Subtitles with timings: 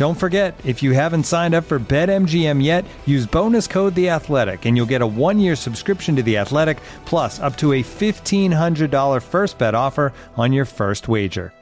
[0.00, 4.64] Don't forget, if you haven't signed up for BetMGM yet, use bonus code The Athletic,
[4.64, 8.90] and you'll get a one-year subscription to The Athletic, plus up to a fifteen hundred
[8.90, 11.52] dollar first bet offer on your first wager.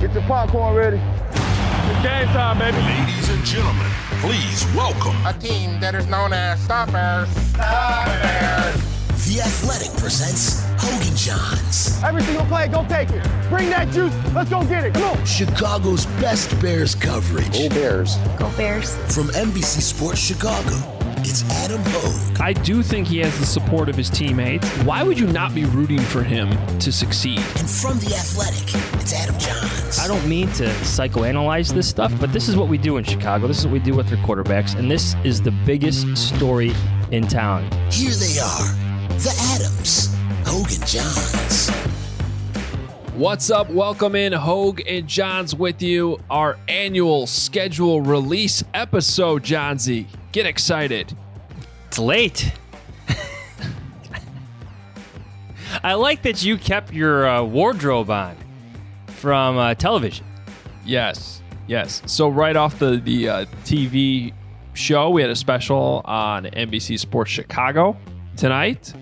[0.00, 0.98] Get your popcorn ready.
[0.98, 2.76] It's game time, baby.
[2.76, 7.28] Ladies and gentlemen, please welcome A team that is known as Stoppers.
[7.48, 8.91] Stoppers.
[9.32, 13.22] The Athletic presents Hoge and Jahns, Every single play, go take it.
[13.48, 14.12] Bring that juice.
[14.34, 14.92] Let's go get it.
[14.92, 15.24] Come on.
[15.24, 17.50] Chicago's best Bears coverage.
[17.50, 18.16] Go Bears.
[18.38, 18.94] Go Bears.
[19.14, 20.76] From NBC Sports Chicago,
[21.20, 22.40] it's Adam Hoge.
[22.42, 24.68] I do think he has the support of his teammates.
[24.82, 27.38] Why would you not be rooting for him to succeed?
[27.38, 29.98] And from The Athletic, it's Adam Jahns.
[29.98, 33.46] I don't mean to psychoanalyze this stuff, but this is what we do in Chicago.
[33.46, 36.74] This is what we do with our quarterbacks, and this is the biggest story
[37.12, 37.62] in town.
[37.90, 38.81] Here they are,
[39.22, 40.12] the Adams,
[40.44, 41.70] Hoge and Jahns.
[43.14, 43.70] What's up?
[43.70, 44.32] Welcome in.
[44.32, 46.18] Hoge and Jahns with you.
[46.28, 50.08] Our annual schedule release episode, Johnsy.
[50.32, 51.16] Get excited.
[51.86, 52.52] It's late.
[55.84, 58.34] I like that you kept your uh, wardrobe on
[59.06, 60.26] from uh, television.
[60.84, 62.02] Yes, yes.
[62.06, 64.34] So right off the the uh, TV
[64.74, 67.96] show, we had a special on NBC Sports Chicago
[68.36, 68.92] tonight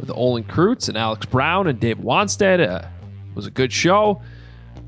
[0.00, 2.60] with Olin Kreutz and Alex Brown and Dave Wannstedt.
[2.60, 4.20] Uh, it was a good show.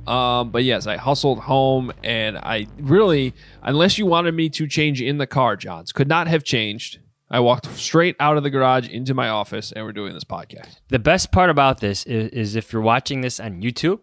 [0.06, 3.32] Um, but yes, I hustled home and I really,
[3.62, 6.98] unless you wanted me to change in the car, Jahns, could not have changed.
[7.30, 10.78] I walked straight out of the garage into my office and we're doing this podcast.
[10.88, 14.00] The best part about this is, is if you're watching this on YouTube,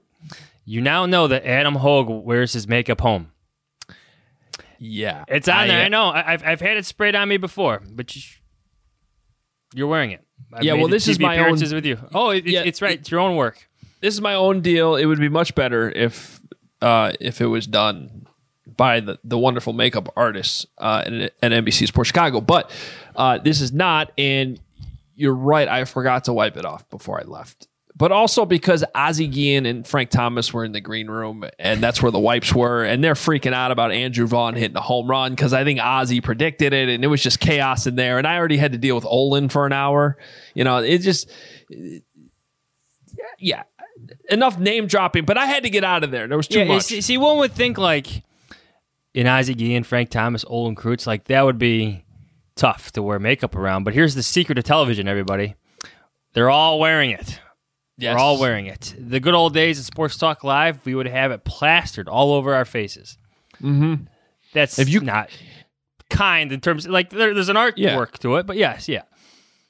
[0.66, 3.32] you now know that Adam Hoge wears his makeup home.
[4.80, 5.24] Yeah.
[5.28, 5.82] It's on I, there.
[5.82, 6.06] uh, I know.
[6.06, 8.22] I- I've, I've had it sprayed on me before, but you,
[9.76, 10.26] you're wearing it.
[10.54, 11.98] I've Yeah, well, this is TV my own- appearances with you.
[12.14, 13.00] Oh, it, Yeah, it's right.
[13.00, 13.68] It's your own work.
[14.02, 14.96] this is my own deal.
[14.96, 16.40] It would be much better if
[16.82, 18.26] uh, if it was done
[18.78, 21.14] by the, the wonderful makeup artists uh, at,
[21.44, 22.42] at NBC Sports Chicago.
[22.42, 22.72] But
[23.16, 24.60] uh, this is not, and
[25.16, 25.68] you're right.
[25.68, 27.68] I forgot to wipe it off before I left.
[28.02, 32.02] But also because Ozzie Guillen and Frank Thomas were in the green room, and that's
[32.02, 35.34] where the wipes were, and they're freaking out about Andrew Vaughn hitting a home run
[35.34, 38.18] because I think Ozzie predicted it, and it was just chaos in there.
[38.18, 40.18] And I already had to deal with Olin for an hour.
[40.56, 41.30] You know, it just
[43.38, 43.66] yeah,
[44.32, 46.28] enough name dropping, but I had to get out of there.
[46.28, 46.86] There was too yeah, much.
[46.86, 48.24] See, one would think like
[49.14, 52.04] in Ozzie Guillen, Frank Thomas, Olin Kreutz, like that would be
[52.56, 53.84] tough to wear makeup around.
[53.84, 55.54] But here's the secret of television, everybody.
[56.34, 57.40] They're all wearing it.
[57.98, 58.16] Yes.
[58.16, 58.96] We're all wearing it.
[58.98, 62.56] The good old days of Sports Talk Live, we would have it plastered all over
[62.56, 63.18] our faces.
[63.62, 64.06] Mm-hmm.
[64.54, 65.30] That's If you- not
[66.10, 68.06] kind in terms like there, there's an artwork Yeah.
[68.20, 69.04] to it, but yes, yeah.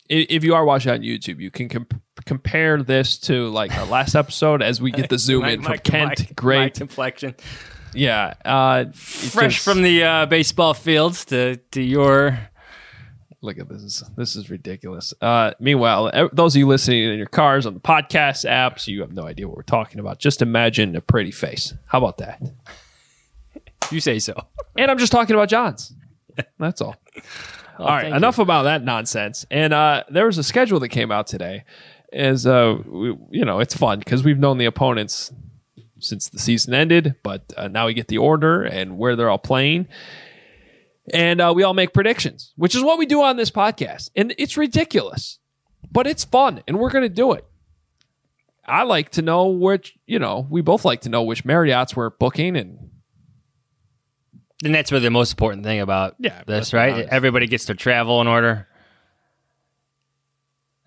[0.09, 3.85] I- If you are watching on YouTube, you can comp- compare this to like our
[3.85, 6.19] last episode as we get the zoom in from Kent.
[6.21, 7.35] my Great, complexion.
[7.93, 8.33] yeah.
[8.45, 12.39] Uh, Fresh just- from the uh, baseball fields to, to your
[13.43, 14.03] Look at this.
[14.15, 15.15] This is ridiculous.
[15.19, 19.13] Uh, meanwhile, those of you listening in your cars on the podcast apps, you have
[19.13, 20.19] no idea what we're talking about.
[20.19, 21.73] Just imagine a pretty face.
[21.87, 22.39] How about that?
[23.91, 24.45] you say so.
[24.77, 25.91] And I'm just talking about Jahns.
[26.59, 26.95] That's all.
[27.79, 29.43] all right, enough about that nonsense.
[29.49, 31.63] And uh, there was a schedule that came out today.
[32.13, 35.31] As uh, we, you know, it's fun because we've known the opponents
[35.99, 39.37] since the season ended, but uh, now we get the order and where they're all
[39.39, 39.87] playing.
[41.13, 44.11] And uh, we all make predictions, which is what we do on this podcast.
[44.15, 45.39] And it's ridiculous,
[45.91, 47.45] but it's fun, and we're going to do it.
[48.65, 52.11] I like to know which, you know, we both like to know which Marriotts we're
[52.11, 52.91] booking and
[54.63, 57.07] And that's really the most important thing about Yeah, this, right?
[57.09, 58.67] Everybody gets their travel in order.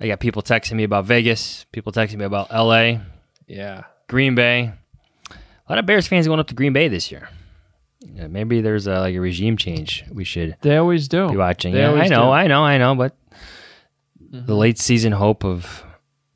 [0.01, 3.01] I got people texting me about Vegas, people texting me about LA,
[3.49, 3.83] Yeah.
[4.09, 4.73] Green Bay.
[5.31, 7.29] A lot of Bears fans going up to Green Bay this year.
[8.13, 11.29] Yeah, maybe there's a, like a regime change we should They always do.
[11.31, 11.73] be watching.
[11.73, 12.31] They Yeah, I know, do.
[12.31, 13.17] I know, I know, but
[14.23, 14.47] mm-hmm.
[14.47, 15.83] the late season hope of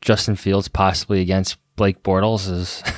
[0.00, 2.82] Justin Fields possibly against Blake Bortles is.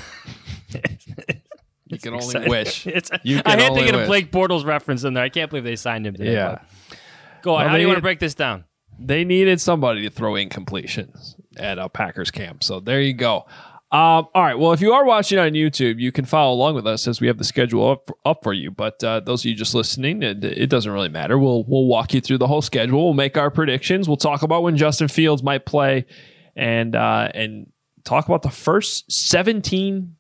[1.91, 2.87] You can only wish.
[2.87, 4.07] It's, You I can had to only get a.
[4.07, 5.25] Blake Bortles reference in there.
[5.25, 6.15] I can't believe they signed him.
[6.15, 6.59] Today, Yeah.
[6.89, 6.99] but-
[7.43, 7.63] Go on.
[7.63, 8.65] Well, How do you want to break this down?
[8.99, 12.63] They needed somebody to throw incompletions at a Packers camp.
[12.63, 13.47] So there you go.
[13.93, 14.57] Um, all right.
[14.57, 17.27] Well, if you are watching on YouTube, you can follow along with us as we
[17.27, 18.71] have the schedule up, up for you.
[18.71, 21.37] But uh, those of you just listening, it, it doesn't really matter.
[21.41, 23.03] We'll we'll walk you through the whole schedule.
[23.03, 24.07] We'll make our predictions.
[24.07, 26.07] We'll talk about when Justin Fields might play,
[26.55, 27.67] and uh, and
[28.05, 30.15] talk about the first seventeen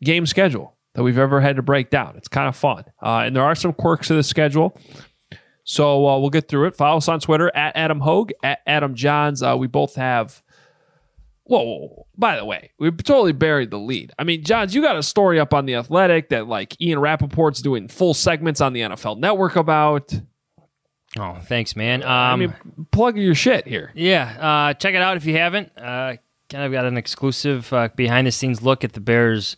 [0.00, 2.14] game schedule that we've ever had to break down.
[2.16, 4.78] It's kind of fun, uh, and there are some quirks to the schedule.
[5.64, 6.76] So uh, we'll get through it.
[6.76, 9.42] Follow us on Twitter at Adam Hoge, at Adam Jahns.
[9.42, 10.43] Uh, we both have.
[11.46, 12.06] Whoa, whoa, whoa.
[12.16, 14.12] By the way, we totally buried the lead.
[14.18, 17.60] I mean, Jahns, you got a story up on the Athletic that like Ian Rapoport's
[17.60, 20.14] doing full segments on the NFL Network about.
[21.18, 22.02] Oh, thanks, man.
[22.02, 22.54] Um, I mean,
[22.90, 23.92] plug your shit here.
[23.94, 24.36] yeah,
[24.70, 25.70] uh, check it out if you haven't.
[25.76, 26.16] Uh,
[26.48, 29.56] kind of got an exclusive uh, behind the scenes look at the Bears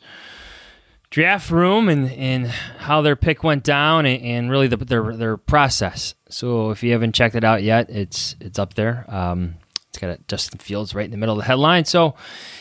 [1.11, 5.37] draft room and, and how their pick went down and, and really the, their their
[5.37, 6.15] process.
[6.29, 9.05] So if you haven't checked it out yet, it's it's up there.
[9.09, 9.55] Um,
[9.97, 11.87] it's got a Justin Fields right in the middle of the headline.
[11.87, 12.15] So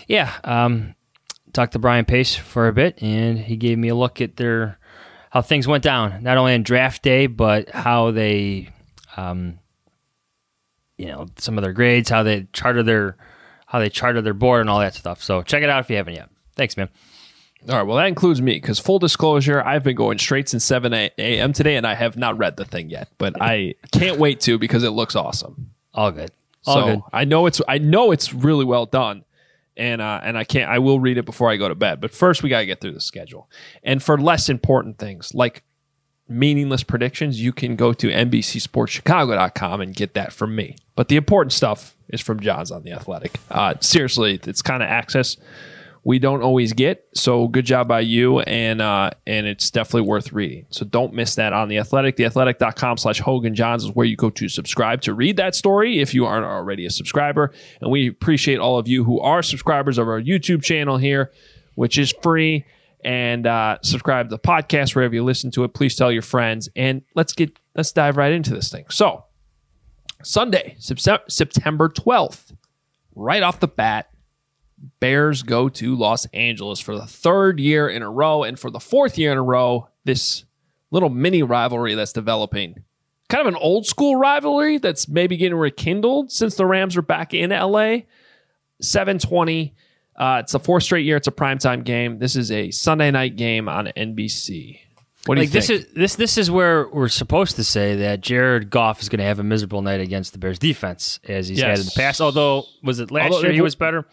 [0.07, 0.95] yeah, um,
[1.53, 4.79] talked to Ryan Pace for a bit, and he gave me a look at their
[5.31, 8.69] how things went down, not only on draft day, but how they,
[9.17, 9.59] um,
[10.97, 13.17] you know, some of their grades, how they charted their
[13.65, 15.21] how they charted their board, and all that stuff.
[15.21, 16.29] So check it out if you haven't yet.
[16.55, 16.87] Thanks, man.
[17.67, 17.83] All right.
[17.83, 21.51] Well, that includes me because full disclosure, I've been going straight since 7 a.m.
[21.51, 24.83] today and I have not read the thing yet, but I can't wait to because
[24.83, 25.71] it looks awesome.
[25.93, 26.29] All good.
[26.65, 27.01] All so good.
[27.13, 29.23] I know it's I know it's really well done,
[29.77, 32.01] and uh, and I can't I will read it before I go to bed.
[32.01, 33.49] But first, we got to get through the schedule.
[33.83, 35.63] And for less important things like
[36.27, 40.75] meaningless predictions, you can go to NBCSportsChicago.com and get that from me.
[40.95, 43.39] But the important stuff is from Jahns on the Athletic.
[43.49, 45.37] Uh, seriously, it's kind of access
[46.05, 47.03] we don't always get.
[47.15, 50.67] So good job by you, and uh, and it's definitely worth reading.
[50.69, 52.15] So don't miss that on the Athletic.
[52.15, 55.99] Theathletic.com slash Hoge and Jahns is where you go to subscribe to read that story
[55.99, 57.51] if you aren't already a subscriber.
[57.81, 61.31] And we appreciate all of you who are subscribers of our YouTube channel here,
[61.73, 62.65] which is free.
[63.03, 65.73] And uh, subscribe to the podcast wherever you listen to it.
[65.73, 68.85] Please tell your friends, and let's get let's dive right into this thing.
[68.89, 69.25] So
[70.23, 72.53] Sunday, September twelfth,
[73.15, 74.09] right off the bat,
[74.99, 78.43] Bears go to Los Angeles for the third year in a row.
[78.43, 80.45] And for the fourth year in a row, this
[80.91, 82.83] little mini rivalry that's developing.
[83.29, 87.33] Kind of an old school rivalry that's maybe getting rekindled since the Rams are back
[87.33, 87.99] in LA.
[88.81, 89.73] 720.
[90.15, 91.17] Uh, it's a fourth straight year.
[91.17, 92.19] It's a primetime game.
[92.19, 94.79] This is a Sunday night game on NBC.
[95.25, 98.21] What do like you this is this this is where we're supposed to say that
[98.21, 101.59] Jared Goff is going to have a miserable night against the Bears defense as he's
[101.61, 102.21] had in the past.
[102.21, 104.05] Although was it last Although year he was better?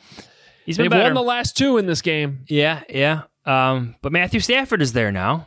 [0.64, 1.04] He's been They've better.
[1.04, 2.44] won the last two in this game.
[2.48, 3.22] yeah, yeah.
[3.44, 5.46] Um, but Matthew Stafford is there now,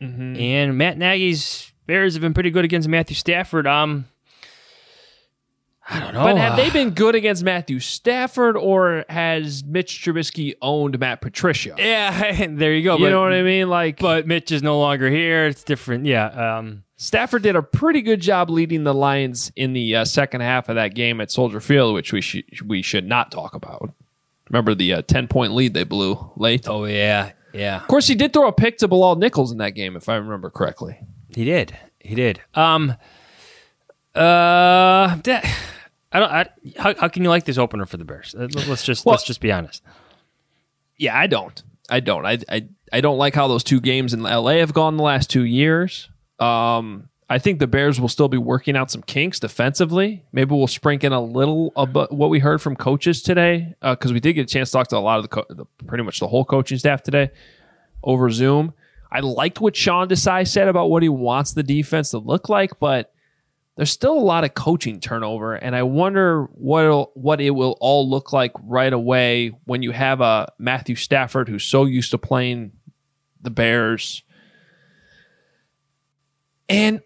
[0.00, 0.36] Mm-hmm.
[0.36, 3.66] and Matt Nagy's Bears have been pretty good against Matthew Stafford.
[3.66, 4.06] Um,
[5.88, 6.22] I don't know.
[6.24, 11.74] But have they been good against Matthew Stafford, or has Mitch Trubisky owned Matt Patricia?
[11.78, 12.96] Yeah, there you go.
[12.96, 13.68] You but, know what I mean?
[13.68, 15.46] Like, But Mitch is no longer here.
[15.46, 16.06] It's different.
[16.06, 16.26] Yeah.
[16.58, 20.68] Um, Stafford did a pretty good job leading the Lions in the uh, second half
[20.70, 23.92] of that game at Soldier Field, which we should we should not talk about.
[24.54, 26.68] Remember the uh, ten point lead they blew late.
[26.68, 27.80] oh yeah, yeah.
[27.82, 30.14] Of course, he did throw a pick to Bilal Nichols in that game, if I
[30.14, 30.96] remember correctly.
[31.34, 31.76] He did.
[31.98, 32.40] He did.
[32.54, 32.94] Um.
[34.14, 35.16] Uh.
[35.24, 35.44] that-
[36.12, 36.30] I don't.
[36.30, 38.32] I, how, how can you like this opener for the Bears?
[38.38, 39.82] Uh, Let's just Well- let's just be honest.
[40.96, 41.60] Yeah, I don't.
[41.90, 42.24] I don't.
[42.24, 45.28] I, I I don't like how those two games in LA have gone the last
[45.30, 46.08] two years.
[46.38, 50.24] Um, I think the Bears will still be working out some kinks defensively.
[50.32, 54.12] Maybe we'll sprinkle in a little about what we heard from coaches today uh, because
[54.12, 56.04] we did get a chance to talk to a lot of the, co- the pretty
[56.04, 57.30] much the whole coaching staff today
[58.02, 58.74] over Zoom.
[59.10, 62.78] I liked what Sean Desai said about what he wants the defense to look like,
[62.78, 63.12] but
[63.76, 68.08] there's still a lot of coaching turnover, and I wonder what what it will all
[68.08, 72.72] look like right away when you have a Matthew Stafford who's so used to playing
[73.40, 74.22] the Bears,
[76.68, 77.00] and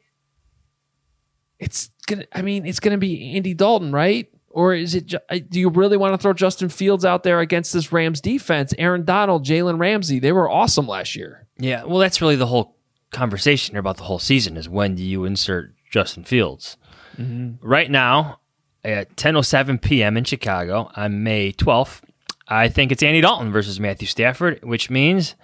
[1.58, 2.24] it's gonna.
[2.32, 4.28] I mean, it's gonna be Andy Dalton, right?
[4.50, 5.14] Or is it?
[5.50, 8.74] Do you really want to throw Justin Fields out there against this Rams defense?
[8.78, 11.46] Aaron Donald, Jalen Ramsey, they were awesome last year.
[11.58, 11.84] Yeah.
[11.84, 12.76] Well, that's really the whole
[13.10, 16.76] conversation here about the whole season is when do you insert Justin Fields?
[17.18, 17.66] Mm-hmm.
[17.66, 18.40] Right now,
[18.84, 20.16] at 10:07 p.m.
[20.16, 22.02] in Chicago on May 12th.
[22.48, 25.34] I think it's Andy Dalton versus Matthew Stafford, which means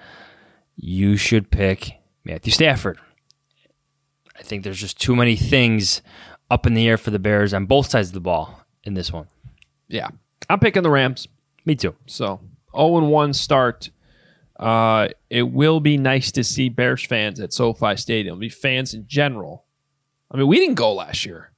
[0.77, 1.93] you should pick
[2.25, 2.99] Matthew Stafford.
[4.37, 6.03] I think there's just too many things
[6.51, 9.13] up in the air for the Bears on both sides of the ball in this
[9.13, 9.27] one.
[9.89, 10.09] Yeah.
[10.49, 11.29] I'm picking the Rams.
[11.65, 11.95] Me too.
[12.07, 12.41] So
[12.77, 13.91] 0 and 1 start.
[14.59, 18.39] Uh, it will be nice to see Bears fans at SoFi Stadium.
[18.39, 19.65] Be fans in general.
[20.31, 21.51] I mean, we didn't go last year.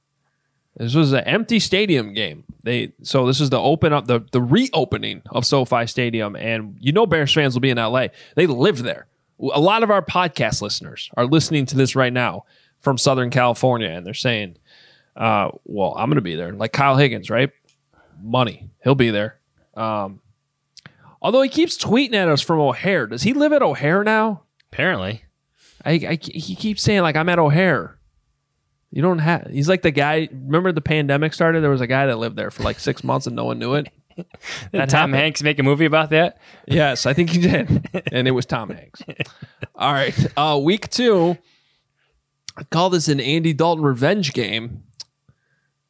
[0.77, 2.43] This was an empty stadium game.
[2.63, 6.91] They so this is the open up the the reopening of SoFi Stadium, and you
[6.91, 8.07] know Bears fans will be in LA.
[8.35, 9.07] They live there.
[9.39, 12.45] A lot of our podcast listeners are listening to this right now
[12.81, 14.57] from Southern California, and they're saying,
[15.15, 17.51] uh, "Well, I'm going to be there." Like Kyle Higgins, right?
[18.21, 19.39] Money, he'll be there.
[19.75, 20.21] Um,
[21.21, 23.07] although he keeps tweeting at us from O'Hare.
[23.07, 24.43] Does he live at O'Hare now?
[24.71, 25.23] Apparently,
[25.85, 27.97] I, I he keeps saying like I'm at O'Hare.
[28.91, 29.47] You don't have.
[29.51, 30.29] He's like the guy.
[30.31, 31.61] Remember the pandemic started?
[31.61, 33.73] There was a guy that lived there for like six months and no one knew
[33.75, 33.89] it.
[34.71, 35.15] Did Tom happened.
[35.15, 36.39] Hanks make a movie about that?
[36.67, 39.01] Yes, I think he did, and it was Tom Hanks.
[39.75, 41.37] All right, uh, week two.
[42.57, 44.83] I call this an Andy Dalton revenge game,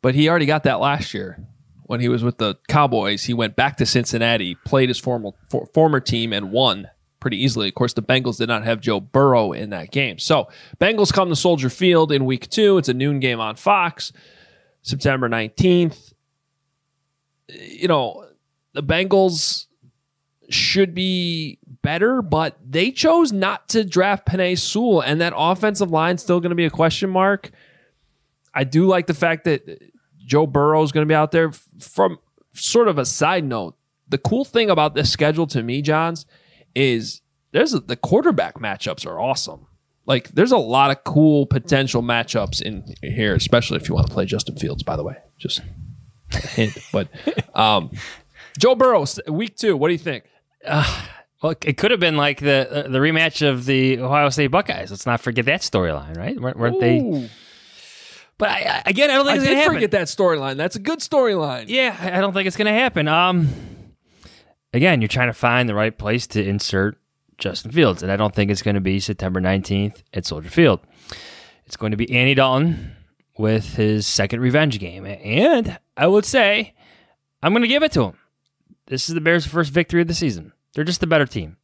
[0.01, 1.39] but he already got that last year
[1.83, 3.23] when he was with the Cowboys.
[3.23, 6.89] He went back to Cincinnati, played his former for, former team, and won
[7.21, 7.69] pretty easily.
[7.69, 10.19] Of course, the Bengals did not have Joe Burrow in that game.
[10.19, 12.77] So, Bengals come to Soldier Field in week two.
[12.77, 14.11] It's a noon game on Fox,
[14.81, 16.13] September 19th.
[17.47, 18.27] You know,
[18.73, 19.66] the Bengals
[20.49, 26.23] should be better, but they chose not to draft Penei Sewell, and that offensive line's
[26.23, 27.51] still going to be a question mark.
[28.53, 29.81] I do like the fact that
[30.17, 31.51] Joe Burrow is going to be out there.
[31.79, 32.19] From
[32.53, 33.75] sort of a side note,
[34.09, 36.25] the cool thing about this schedule to me, Jahns,
[36.75, 39.67] is there's a, the quarterback matchups are awesome.
[40.05, 44.13] Like there's a lot of cool potential matchups in here, especially if you want to
[44.13, 44.81] play Justin Fields.
[44.81, 45.61] By the way, just
[46.31, 46.77] hint.
[46.91, 47.09] But
[47.55, 47.91] um,
[48.57, 49.75] Joe Burrow, week two.
[49.75, 50.23] What do you think?
[50.63, 54.89] Well, it could have been like the the rematch of the Ohio State Buckeyes.
[54.89, 56.39] Let's not forget that storyline, right?
[56.39, 57.29] Weren't, weren't they?
[58.39, 59.75] But I, I, again, I don't think I it's going to happen.
[59.75, 60.57] forget that storyline.
[60.57, 61.65] That's a good storyline.
[61.67, 63.07] Yeah, I I don't think it's going to happen.
[63.07, 63.49] Um,
[64.73, 66.97] again, you're trying to find the right place to insert
[67.37, 70.79] Justin Fields, and I don't think it's going to be September 19th at Soldier Field.
[71.67, 72.95] It's going to be Andy Dalton
[73.37, 76.73] with his second revenge game, and I would say
[77.43, 78.17] I'm going to give it to him.
[78.87, 80.53] This is the Bears' first victory of the season.
[80.73, 81.57] They're just the better team.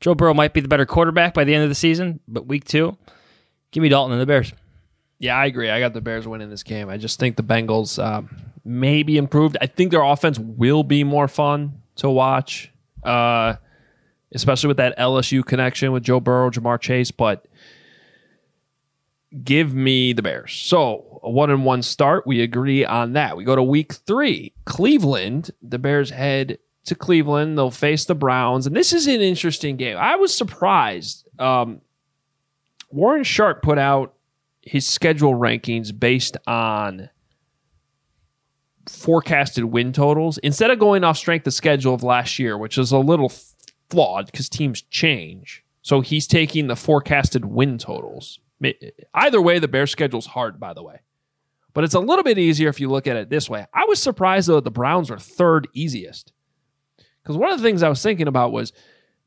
[0.00, 2.64] Joe Burrow might be the better quarterback by the end of the season, but week
[2.64, 2.96] two,
[3.72, 4.52] give me Dalton and the Bears.
[5.18, 5.68] Yeah, I agree.
[5.68, 6.88] I got the Bears winning this game.
[6.88, 8.30] I just think the Bengals um,
[8.64, 9.56] may be improved.
[9.60, 12.70] I think their offense will be more fun to watch,
[13.02, 13.54] uh,
[14.32, 17.10] especially with that LSU connection with Joe Burrow, Ja'Marr Chase.
[17.10, 17.48] But
[19.44, 20.52] give me the Bears.
[20.52, 22.26] So a one and one start.
[22.26, 23.36] We agree on that.
[23.36, 24.52] We go to week three.
[24.64, 25.50] Cleveland.
[25.62, 27.58] The Bears head to Cleveland.
[27.58, 29.96] They'll face the Browns, and this is an interesting game.
[29.96, 31.26] I was surprised.
[31.38, 31.80] Um,
[32.90, 34.14] Warren Sharp put out
[34.62, 37.10] his schedule rankings based on
[38.88, 42.90] forecasted win totals instead of going off strength of schedule of last year, which is
[42.90, 43.32] a little
[43.90, 45.64] flawed because teams change.
[45.82, 48.40] So he's taking the forecasted win totals.
[49.14, 51.00] Either way, the Bears schedule's hard, by the way.
[51.74, 53.66] But it's a little bit easier if you look at it this way.
[53.72, 56.32] I was surprised though that the Browns are third easiest.
[57.22, 58.72] Because one of the things I was thinking about was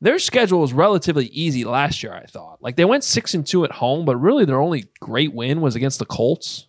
[0.00, 2.60] their schedule was relatively easy last year, I thought.
[2.60, 5.76] Like they went six and two at home, but really their only great win was
[5.76, 6.66] against the Colts.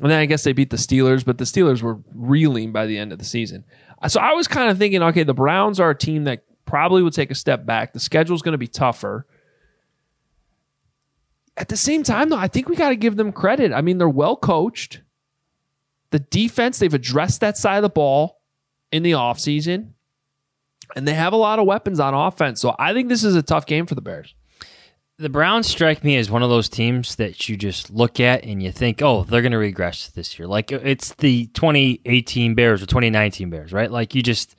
[0.00, 2.96] And then I guess they beat the Steelers, but the Steelers were reeling by the
[2.96, 3.64] end of the season.
[4.00, 7.02] Uh, so I was kind of thinking, okay, the Browns are a team that probably
[7.02, 7.92] would take a step back.
[7.92, 9.26] The schedule's going to be tougher.
[11.56, 13.72] At the same time, though, I think we got to give them credit.
[13.72, 15.02] I mean, they're well coached.
[16.10, 18.40] The defense, they've addressed that side of the ball
[18.90, 19.92] in the offseason,
[20.94, 22.60] and they have a lot of weapons on offense.
[22.60, 24.34] So I think this is a tough game for the Bears.
[25.18, 28.62] the Browns strike me as one of those teams that you just look at and
[28.62, 30.48] you think, oh, they're going to regress this year.
[30.48, 33.90] Like it's the 2018 Bears or 2019 Bears, right?
[33.90, 34.56] Like you just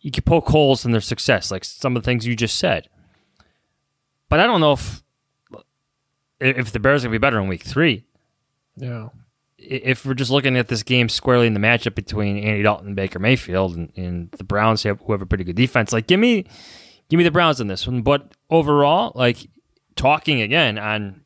[0.00, 2.88] you can poke holes in their success, like some of the things you just said.
[4.28, 5.01] But I don't know if
[6.42, 8.04] if the Bears are going to be better in Week Three.
[8.76, 9.08] Yeah.
[9.58, 12.96] If we're just looking at this game squarely in the matchup between Andy Dalton and
[12.96, 16.18] Baker Mayfield, and, and the Browns have who have a pretty good defense, like give
[16.18, 16.46] me
[17.08, 18.02] give me the Browns in this one.
[18.02, 19.48] But overall, like
[19.94, 21.22] talking again on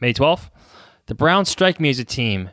[0.00, 0.50] May 12th,
[1.06, 2.50] the Browns strike me as a team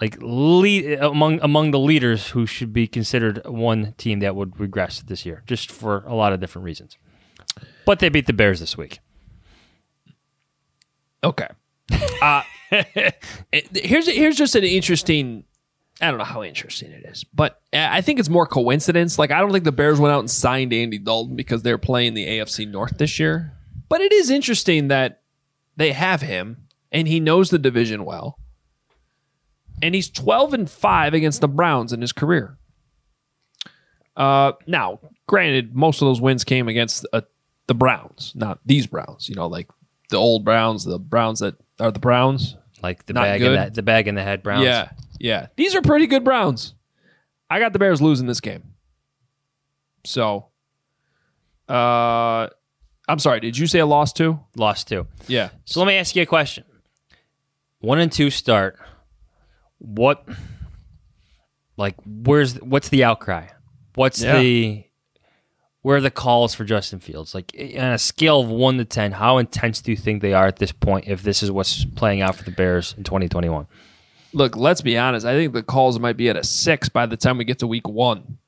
[0.00, 5.00] like lead among among the leaders who should be considered one team that would regress
[5.00, 6.98] this year, just for a lot of different reasons.
[7.86, 8.98] But they beat the Bears this week.
[11.24, 11.48] Okay.
[12.22, 12.42] Uh,
[13.50, 15.44] here's here's just an interesting
[16.00, 19.18] I don't know how interesting it is, but I think it's more coincidence.
[19.18, 22.14] Like I don't think the Bears went out and signed Andy Dalton because they're playing
[22.14, 23.52] the AFC North this year.
[23.88, 25.22] But it is interesting that
[25.76, 28.38] they have him and he knows the division well.
[29.82, 32.56] And he's 12 and 5 against the Browns in his career.
[34.16, 37.22] Uh, now, granted, most of those wins came against uh,
[37.66, 39.28] the Browns, not these Browns.
[39.28, 39.68] You know, like
[40.10, 42.56] the old Browns, the Browns that are the Browns.
[42.82, 43.52] Like the Not bag good.
[43.58, 44.64] in the, the bag in the head Browns.
[44.64, 45.46] Yeah, yeah.
[45.56, 46.74] These are pretty good Browns.
[47.48, 48.62] I got the Bears losing this game.
[50.04, 50.48] So,
[51.68, 52.48] uh,
[53.08, 53.40] I'm sorry.
[53.40, 54.38] Did you say a loss too?
[54.56, 55.06] Lost two.
[55.28, 55.48] Yeah.
[55.64, 56.64] So let me ask you a question.
[57.80, 58.78] One and two start.
[59.78, 60.26] What
[61.76, 63.48] like where's what's the outcry?
[63.94, 64.38] What's Yeah.
[64.38, 64.84] the
[65.84, 67.34] where are the calls for Justin Fields?
[67.34, 70.46] Like on a scale of one to ten, how intense do you think they are
[70.46, 73.50] at this point if this is what's playing out for the Bears in twenty twenty
[73.50, 73.66] one?
[74.32, 75.26] Look, let's be honest.
[75.26, 77.66] I think the calls might be at a six by the time we get to
[77.66, 78.38] week one.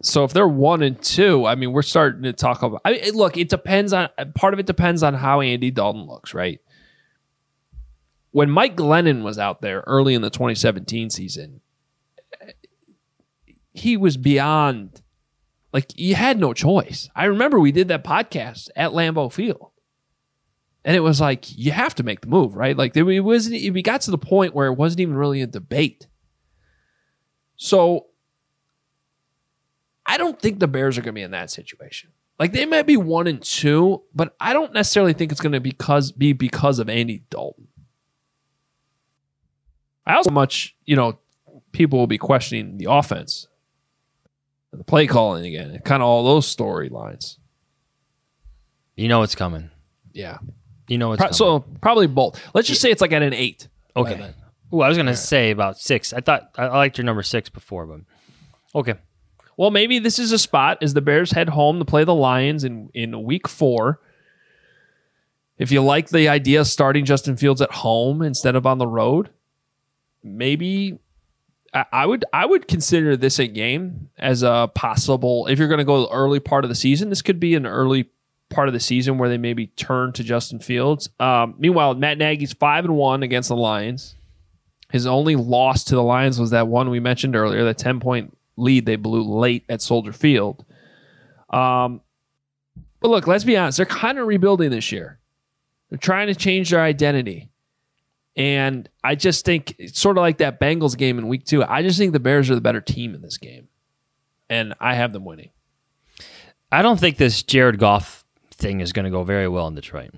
[0.00, 2.82] So if they're one and two, I mean, we're starting to talk about.
[2.84, 6.34] I mean, look, it depends on part of it depends on how Andy Dalton looks,
[6.34, 6.60] right?
[8.30, 11.62] When Mike Glennon was out there early in the 2017 season,
[13.72, 15.02] he was beyond
[15.72, 17.08] like you had no choice.
[17.14, 19.70] I remember we did that podcast at Lambeau Field.
[20.84, 22.76] And it was like you have to make the move, right?
[22.76, 23.74] Like there- it wasn't.
[23.74, 26.06] We got to the point where it wasn't even really a debate.
[27.56, 28.06] So
[30.06, 32.10] I don't think the Bears are going to be in that situation.
[32.38, 35.60] Like they might be one and two, but I don't necessarily think it's going to
[35.60, 37.68] because be because of Andy Dalton.
[40.06, 41.18] I also much you know
[41.72, 43.46] people will be questioning the offense,
[44.72, 47.36] the play calling again, and kind of all those storylines.
[48.96, 49.70] You know it's coming.
[50.12, 50.38] Yeah.
[50.88, 51.34] You know it's Pro- coming.
[51.34, 52.40] so probably both.
[52.54, 53.68] Let's just say it's like at an eight.
[53.96, 54.14] okay.
[54.14, 54.34] then.
[54.72, 56.12] Ooh, I was gonna say about six.
[56.12, 58.00] I thought I I liked your number six before, but
[58.74, 58.94] okay.
[59.56, 62.64] Well, maybe this is a spot as the Bears head home to play the Lions
[62.64, 64.00] in, in week four.
[65.58, 68.86] If you like the idea of starting Justin Fields at home instead of on the
[68.86, 69.28] road,
[70.22, 70.98] maybe
[71.72, 75.84] I, would I would consider this a game as a possible if you're going to
[75.84, 77.10] go the early part of the season.
[77.10, 78.10] This could be an early
[78.48, 81.08] part of the season where they maybe turn to Justin Fields.
[81.20, 84.16] Um, meanwhile, Matt Nagy's five and one against the Lions.
[84.90, 88.36] His only loss to the Lions was that one we mentioned earlier, that 10 point
[88.56, 90.64] lead they blew late at Soldier Field.
[91.50, 92.00] Um,
[93.00, 95.18] but look, let's be honest, they're kind of rebuilding this year.
[95.88, 97.49] They're trying to change their identity.
[98.36, 101.64] And I just think it's sort of like that Bengals game in week two.
[101.64, 103.68] I just think the Bears are the better team in this game.
[104.48, 105.50] And I have them winning.
[106.72, 110.10] I don't think this Jared Goff thing is going to go very well in Detroit.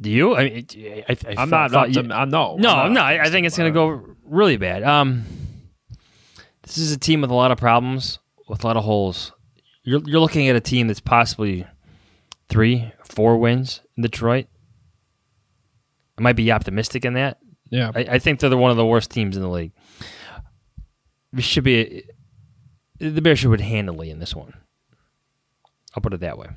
[0.00, 0.34] Do you?
[0.34, 2.56] I mean, I, I I'm thought- not, thought you- I'm no.
[2.56, 3.00] no, I'm no.
[3.02, 4.82] I I think it's going to go really bad.
[4.82, 5.24] Um,
[6.62, 9.32] this is a team with a lot of problems, with a lot of holes.
[9.82, 11.66] You're you're looking at a team that's possibly
[12.48, 14.46] three, four wins in Detroit.
[16.20, 17.38] I might be optimistic in that.
[17.70, 17.90] Yeah.
[17.94, 19.72] I, I think they're one of the worst teams in the league.
[21.32, 22.04] We should be
[22.98, 24.52] the Bears should win handily in this one.
[25.94, 26.48] I'll put it that way.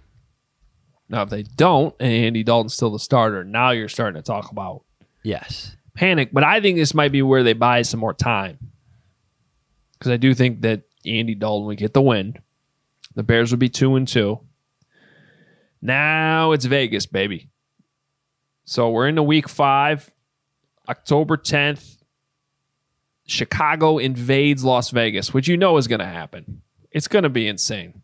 [1.07, 4.51] Now, if they don't, and Andy Dalton's still the starter, now you're starting to talk
[4.51, 4.83] about
[5.23, 5.77] Yes.
[5.95, 6.31] panic.
[6.33, 8.57] But I think this might be where they buy some more time.
[9.93, 12.35] Because I do think that Andy Dalton would get the win.
[13.15, 14.41] The Bears would be two and two.
[15.81, 17.49] Now it's Vegas, baby.
[18.65, 20.11] So we're into week five,
[20.87, 21.97] October 10th.
[23.25, 26.61] Chicago invades Las Vegas, which you know is going to happen.
[26.91, 28.01] It's going to be insane.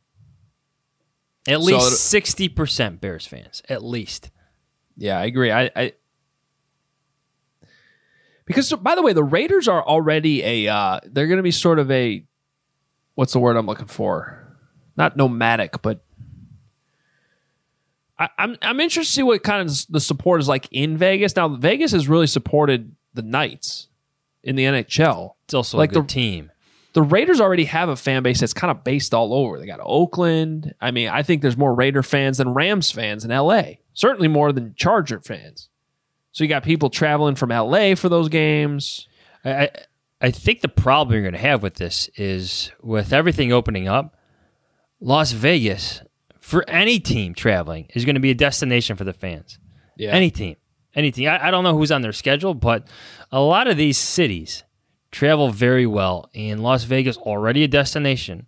[1.47, 3.61] At least sixty percent Bears fans.
[3.69, 4.29] At least.
[4.97, 5.51] Yeah, I agree.
[5.51, 5.93] I, I
[8.45, 11.79] because by the way, the Raiders are already a uh, they're going to be sort
[11.79, 12.25] of a
[13.15, 14.57] what's the word I'm looking for?
[14.97, 16.03] Not nomadic, but
[18.19, 21.35] I, I'm I'm interested to see what kind of the support is like in Vegas.
[21.35, 23.87] Now, Vegas has really supported the Knights
[24.43, 25.31] in the NHL.
[25.45, 26.51] It's also Like a good the- team.
[26.93, 29.59] The Raiders already have a fan base that's kind of based all over.
[29.59, 30.73] They got Oakland.
[30.81, 33.63] I mean, I think there's more Raider fans than Rams fans in LA.
[33.93, 35.69] Certainly more than Charger fans.
[36.31, 39.07] So you got people traveling from LA for those games.
[39.45, 39.69] I, I
[40.21, 44.17] I think the problem you're going to have with this is with everything opening up,
[44.99, 46.01] Las Vegas
[46.49, 49.59] for any team traveling is going to be a destination for the fans.
[49.97, 50.09] Yeah.
[50.09, 50.55] Any team,
[50.95, 51.27] anything.
[51.27, 52.87] I, I don't know who's on their schedule, but
[53.31, 54.63] a lot of these cities
[55.11, 58.47] travel very well, and Las Vegas already a destination.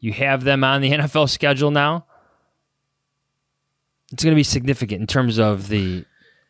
[0.00, 2.06] You have them on the NFL schedule now.
[4.12, 6.04] It's going to be significant in terms of the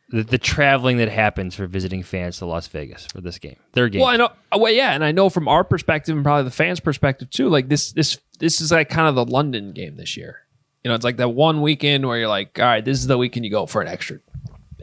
[0.09, 3.57] the, the traveling that happens for visiting fans to Las Vegas for this game.
[3.73, 4.01] Their game.
[4.01, 4.31] Well, I know.
[4.51, 7.51] Uh, well, yeah, and I know from our perspective and probably the fans' perspective too.
[7.51, 10.46] Like this, this, this is like kind of the London game this year.
[10.87, 13.19] You know, it's like that one weekend where you're like, all right, this is the
[13.19, 14.21] weekend you go for an extra,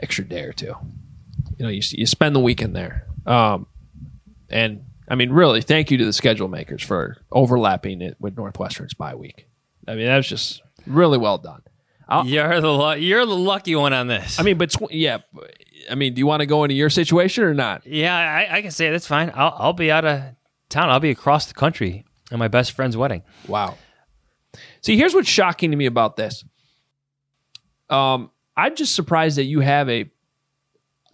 [0.02, 0.76] extra day or two.
[1.58, 3.08] You know, you you spend the weekend there.
[3.26, 3.68] Um,
[4.50, 8.94] and I mean, really, thank you to the schedule makers for overlapping it with Northwestern's
[8.94, 9.48] bye week.
[9.88, 11.62] I mean, that was just really well done.
[12.10, 14.42] I'll- you're the lu- you're the lucky one on this.
[14.42, 15.20] I mean, but tw- yeah,
[15.90, 17.88] I mean, do you want to go into your situation or not?
[17.88, 19.32] yeah, I, I can say that's fine.
[19.34, 20.22] I'll I'll be out of
[20.68, 20.90] town.
[20.90, 23.24] I'll be across the country at my best friend's wedding.
[23.48, 23.78] Wow.
[24.84, 26.44] See, here's what's shocking to me about this.
[27.90, 30.10] Um, I'm just surprised that you have a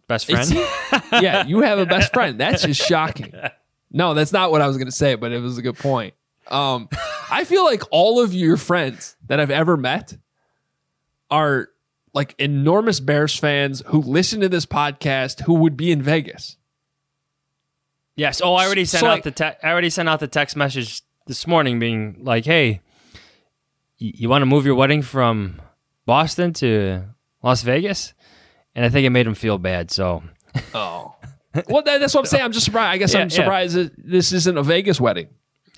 [0.07, 0.49] Best friend.
[1.21, 2.39] Yeah, you have a best friend.
[2.39, 3.31] That's just shocking.
[3.91, 6.15] No, that's not what I was going to say, but it was a good point.
[6.47, 6.89] Um,
[7.29, 10.17] I feel like all of your friends that I've ever met
[11.29, 11.69] are
[12.15, 16.57] like enormous Bears fans who listen to this podcast who would be in Vegas.
[18.15, 18.41] Yes.
[18.43, 20.55] Oh, I already sent So, out like- the te- I already sent out the text
[20.55, 22.81] message this morning, being like, "Hey,
[23.99, 25.61] you want to move your wedding from
[26.05, 27.03] Boston to
[27.43, 28.13] Las Vegas?"
[28.75, 29.91] And I think it made him feel bad.
[29.91, 30.23] So
[30.73, 31.15] Oh.
[31.67, 32.43] Well, that, that's what I'm saying.
[32.43, 32.93] I'm just surprised.
[32.93, 33.35] I guess Yeah, I'm yeah.
[33.35, 35.29] surprised that this isn't a Vegas wedding.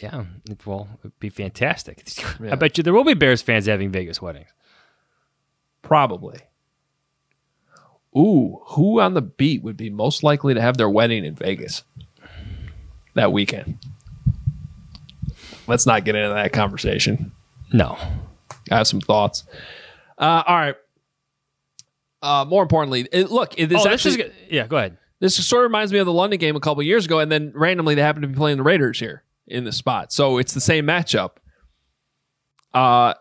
[0.01, 2.03] yeah, it, well, it'd be fantastic.
[2.43, 2.51] Yeah.
[2.51, 4.49] I bet you there will be Bears fans having Vegas weddings.
[5.81, 6.39] Probably.
[8.15, 11.83] Ooh, who on the beat would be most likely to have their wedding in Vegas
[13.13, 13.77] that weekend?
[15.67, 17.31] Let's not get into that conversation.
[17.71, 17.97] No,
[18.69, 19.45] I have some thoughts.
[20.17, 20.75] Uh, all right.
[22.21, 24.67] Uh, more importantly, it, look, it, this oh, actually this is yeah.
[24.67, 24.97] Go ahead.
[25.19, 27.51] this sort of reminds me of the London game a couple years ago, and then
[27.55, 30.61] randomly they happen to be playing the Raiders here in the spot, so it's the
[30.61, 31.31] same matchup.
[32.73, 33.13] Uh,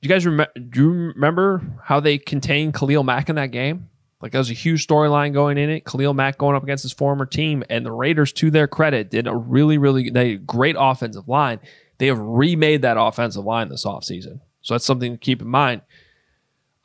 [0.00, 0.52] do you guys remember?
[0.58, 3.90] Do you remember how they contained Khalil Mack in that game?
[4.22, 5.84] Like that was a huge storyline going in it.
[5.84, 9.26] Khalil Mack going up against his former team, and the Raiders, to their credit, did
[9.26, 11.60] a really, really they great offensive line.
[12.00, 14.40] They have remade that offensive line this offseason.
[14.62, 15.82] so that's something to keep in mind.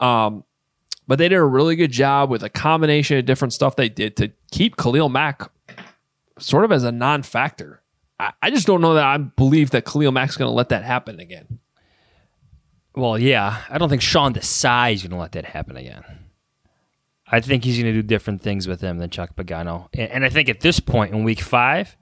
[0.01, 0.43] Um,
[1.07, 4.17] but they did a really good job with a combination of different stuff they did
[4.17, 5.49] to keep Khalil Mack
[6.37, 7.81] sort of as a non-factor.
[8.19, 10.83] I, I just don't know that I believe that Khalil Mack's going to let that
[10.83, 11.59] happen again.
[12.93, 16.03] Well, yeah, I don't think Sean Desai is going to let that happen again.
[17.25, 20.25] I think he's going to do different things with him than Chuck Pagano, and, and
[20.25, 21.95] I think at this point in Week Five,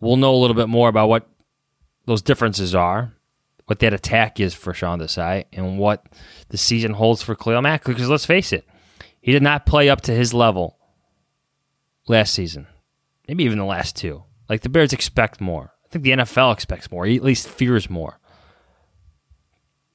[0.00, 1.28] we'll know a little bit more about what
[2.08, 3.12] those differences are,
[3.66, 6.06] what that attack is for Sean Desai, and what
[6.48, 7.84] the season holds for Khalil Mack.
[7.84, 8.66] Because let's face it,
[9.20, 10.78] he did not play up to his level
[12.08, 12.66] last season,
[13.28, 14.24] maybe even the last two.
[14.48, 15.74] Like the Bears expect more.
[15.84, 17.04] I think the NFL expects more.
[17.04, 18.18] He at least fears more.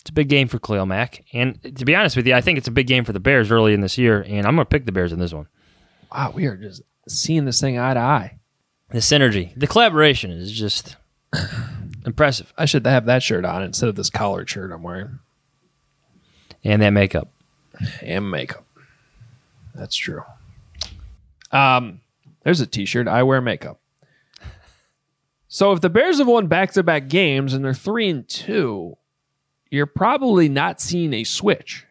[0.02, 1.24] It's a big game for Khalil Mack.
[1.34, 3.52] And to be honest with you, I think it's a big game for the Bears
[3.52, 5.48] early in this year, and I'm going to pick the Bears in this one.
[6.12, 8.40] Wow, we are just seeing this thing eye to eye.
[8.90, 10.98] The synergy, the collaboration is just
[12.06, 12.54] impressive.
[12.58, 15.20] I should have that shirt on instead of this collared shirt I'm wearing
[16.64, 17.30] And that makeup.
[18.02, 18.66] and makeup.
[19.76, 20.22] That's true.
[21.52, 22.02] Um,
[22.44, 23.08] there's a T-shirt.
[23.08, 23.80] I wear makeup.
[25.48, 28.98] So if the Bears have won back-to-back games and they're three and two,
[29.70, 31.86] you're probably not seeing a switch.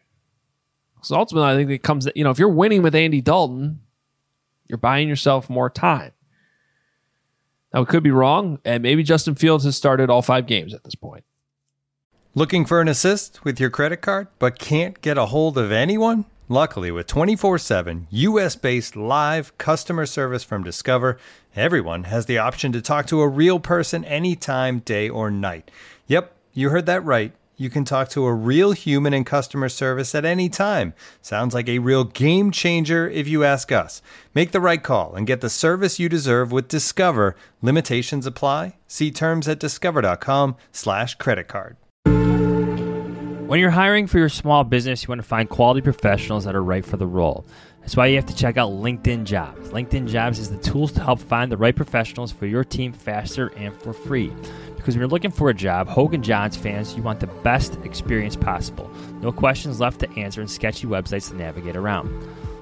[1.01, 2.07] So ultimately, I think it comes.
[2.15, 3.81] You know, if you're winning with Andy Dalton,
[4.67, 6.11] you're buying yourself more time.
[7.73, 10.83] Now, it could be wrong, and maybe Justin Fields has started all five games at
[10.83, 11.23] this point.
[12.35, 16.25] Looking for an assist with your credit card, but can't get a hold of anyone?
[16.49, 21.17] Luckily, with 24 7 US based live customer service from Discover,
[21.55, 25.71] everyone has the option to talk to a real person anytime, day or night.
[26.07, 27.33] Yep, you heard that right.
[27.55, 30.93] You can talk to a real human in customer service at any time.
[31.21, 34.01] Sounds like a real game changer if you ask us.
[34.33, 37.35] Make the right call and get the service you deserve with Discover.
[37.61, 38.77] Limitations apply.
[38.87, 41.77] See terms at discover.com/slash credit card.
[43.47, 46.63] When you're hiring for your small business, you want to find quality professionals that are
[46.63, 47.45] right for the role.
[47.83, 49.71] That's why you have to check out LinkedIn Jobs.
[49.71, 53.49] LinkedIn Jobs is the tools to help find the right professionals for your team faster
[53.57, 54.31] and for free.
[54.77, 57.77] Because when you're looking for a job, Hoge and Jahns fans, you want the best
[57.83, 58.89] experience possible.
[59.21, 62.07] No questions left to answer and sketchy websites to navigate around.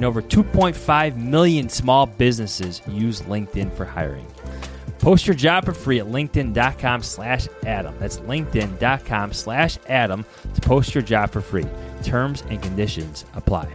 [0.00, 4.26] And over 2.5 million small businesses use LinkedIn for hiring.
[4.98, 7.94] Post your job for free at linkedin.com slash Adam.
[7.98, 11.66] That's linkedin.com slash Adam to post your job for free.
[12.02, 13.68] Terms and conditions apply.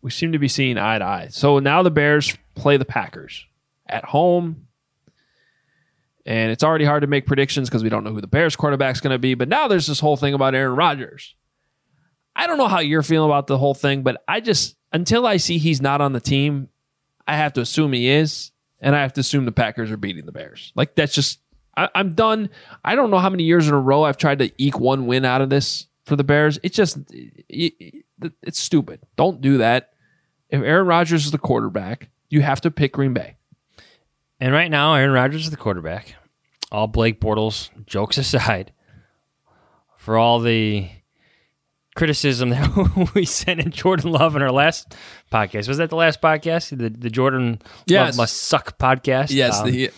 [0.00, 1.28] we seem to be seeing eye to eye.
[1.30, 3.44] So now the Bears play the Packers
[3.88, 4.68] at home.
[6.24, 9.00] And it's already hard to make predictions because we don't know who the Bears quarterback's
[9.00, 9.34] going to be.
[9.34, 11.34] But now there's this whole thing about Aaron Rodgers.
[12.36, 15.36] I don't know how you're feeling about the whole thing, but I just, until I
[15.38, 16.68] see he's not on the team,
[17.26, 18.50] I have to assume he is.
[18.80, 20.70] And I have to assume the Packers are beating the Bears.
[20.74, 21.38] Like, that's just,
[21.76, 22.50] I, I'm done.
[22.84, 25.24] I don't know how many years in a row I've tried to eke one win
[25.24, 26.58] out of this for the Bears.
[26.62, 28.04] It's just, it-
[28.42, 29.00] it's stupid.
[29.16, 29.90] Don't do that
[30.50, 33.36] if Aaron Rodgers is the quarterback, you have to pick Green Bay.
[34.40, 36.14] And right now, Aaron Rodgers is the quarterback.
[36.70, 38.72] All Blake Bortles jokes aside,
[39.96, 40.88] for all the
[41.94, 44.94] criticism that we sent in Jordan Love in our last
[45.32, 45.68] podcast.
[45.68, 46.76] Was that the last podcast?
[46.76, 48.14] The, the Jordan Yes.
[48.14, 49.30] Love Must Suck podcast?
[49.62, 49.88] Um, he,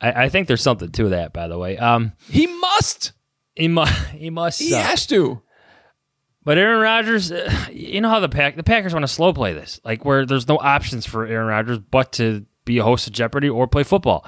[0.00, 1.76] I, I think there's something to that, by the way.
[1.78, 3.12] Um, he must.
[3.54, 4.84] he, mu- he must He suck.
[4.84, 5.42] has to.
[6.44, 9.52] But Aaron Rodgers, uh, you know how the pack the Packers want to slow play
[9.52, 13.12] this, like where there's no options for Aaron Rodgers but to be a host of
[13.12, 14.24] Jeopardy or play football.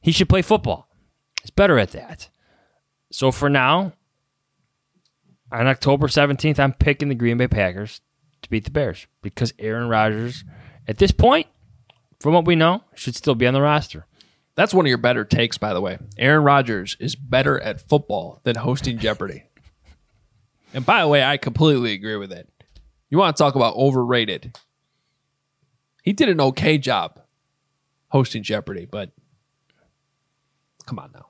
[0.00, 0.88] He should play football.
[1.42, 2.30] He's better at that.
[3.12, 3.92] So for now,
[5.56, 8.02] on October 17th, I'm picking the Green Bay Packers
[8.42, 10.44] to beat the Bears because Aaron Rodgers,
[10.86, 11.46] at this point,
[12.20, 14.06] from what we know, should still be on the roster.
[14.54, 15.98] That's one of your better takes, by the way.
[16.18, 19.44] Aaron Rodgers is better at football than hosting Jeopardy.
[20.74, 22.48] and by the way, I completely agree with it.
[23.08, 24.58] You want to talk about overrated?
[26.02, 27.20] He did an okay job
[28.08, 29.10] hosting Jeopardy, but
[30.84, 31.28] come on now.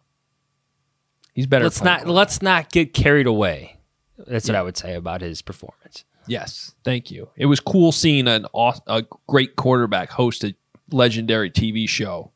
[1.33, 1.65] He's better.
[1.65, 3.76] Let's not let's not get carried away.
[4.19, 6.05] That's what I would say about his performance.
[6.27, 7.29] Yes, thank you.
[7.37, 10.55] It was cool seeing an aw- a great quarterback host a
[10.91, 12.33] legendary TV show.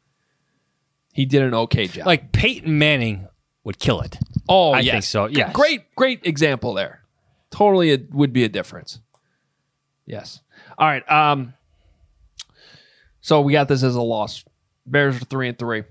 [1.13, 2.07] He did an okay job.
[2.07, 3.27] Like Peyton Manning
[3.65, 4.17] would kill it.
[4.49, 4.93] oh, I yes.
[4.93, 5.53] think so, yes.
[5.53, 7.03] great, great example there.
[7.51, 9.01] Totally, it would be a difference.
[10.07, 10.41] Yes.
[10.79, 11.09] All right.
[11.11, 11.55] Um.
[13.21, 14.45] So we got this as a loss.
[14.87, 15.85] Bears are three and three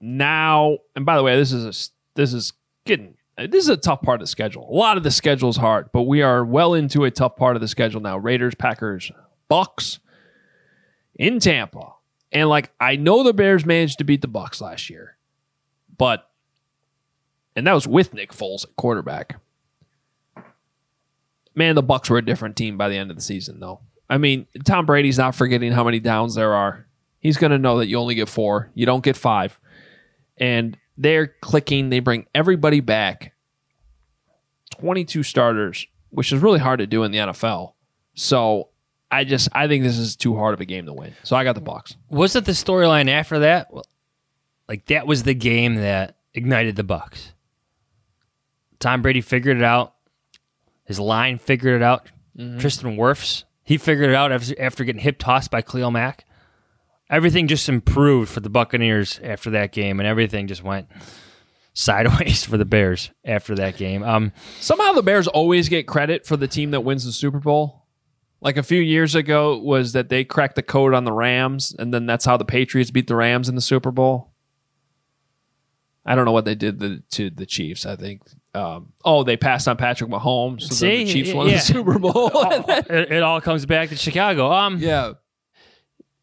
[0.00, 0.78] now.
[0.96, 2.52] And by the way, this is a this is
[2.84, 4.68] getting Uh, this is a tough part of the schedule.
[4.70, 7.56] A lot of the schedule is hard, but we are well into a tough part
[7.56, 8.18] of the schedule now.
[8.18, 9.10] Raiders, Packers,
[9.48, 10.00] Bucks
[11.14, 11.94] in Tampa,
[12.30, 15.16] and like I know the Bears managed to beat the Bucks last year,
[15.96, 16.28] but
[17.56, 19.36] and that was with Nick Foles at quarterback.
[21.54, 23.80] Man, the Bucks were a different team by the end of the season, though.
[24.08, 26.86] I mean, Tom Brady's not forgetting how many downs there are.
[27.18, 29.58] He's going to know that you only get four, you don't get five,
[30.38, 31.90] and they're clicking.
[31.90, 33.34] They bring everybody back.
[34.78, 37.74] Twenty-two starters, which is really hard to do in the NFL.
[38.14, 38.68] So
[39.10, 41.12] I just I think this is too hard of a game to win.
[41.22, 41.96] So I got the Bucks.
[42.08, 43.72] Was it the storyline after that?
[43.72, 43.84] Well,
[44.68, 47.32] Like that was the game that ignited the Bucks.
[48.80, 49.94] Tom Brady figured it out.
[50.84, 52.06] His line figured it out.
[52.36, 52.58] Mm-hmm.
[52.58, 56.24] Tristan Wirfs, he figured it out after, after getting hip tossed by Khalil Mack.
[57.12, 60.88] Everything just improved for the Buccaneers after that game, and everything just went
[61.74, 64.02] sideways for the Bears after that game.
[64.02, 67.86] Um, Somehow the Bears always get credit for the team that wins the Super Bowl.
[68.40, 71.94] Like a few years ago was that they cracked the code on the Rams, and
[71.94, 74.32] then that's how the Patriots beat the Rams in the Super Bowl.
[76.04, 77.86] I don't know what they did the, to the Chiefs.
[77.86, 78.22] I think.
[78.54, 80.62] Um, oh, they passed on Patrick Mahomes.
[80.62, 81.12] So then the See?
[81.12, 81.54] Chiefs won Yeah.
[81.54, 82.30] the Super Bowl.
[82.34, 84.50] it, it all comes back to Chicago.
[84.50, 85.12] Um, yeah.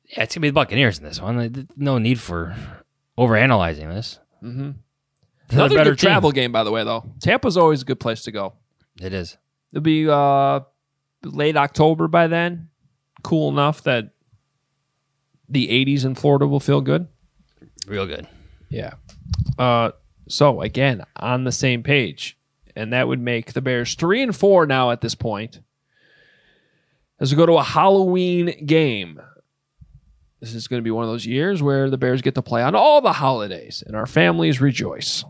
[0.10, 1.38] Yeah, it's gonna be the Buccaneers in this one.
[1.38, 2.56] Like, No need for
[3.18, 4.20] overanalyzing this.
[4.44, 4.72] Mm-hmm.
[5.52, 6.08] Another better good team.
[6.10, 6.84] travel game, by the way.
[6.84, 8.54] Though Tampa's always a good place to go.
[9.02, 9.38] It is.
[9.72, 10.62] It'll be uh,
[11.24, 12.70] late October by then.
[13.24, 14.12] Cool enough that
[15.48, 17.08] the 80s in Florida will feel good.
[17.88, 18.28] Real good.
[18.70, 18.94] Yeah.
[19.58, 19.92] Uh,
[20.28, 22.38] so again, on the same page,
[22.76, 25.60] and that would make the Bears three and four now at this point.
[27.20, 29.20] As we go to a Halloween game,
[30.40, 32.62] this is going to be one of those years where the Bears get to play
[32.62, 35.24] on all the holidays, and our families rejoice.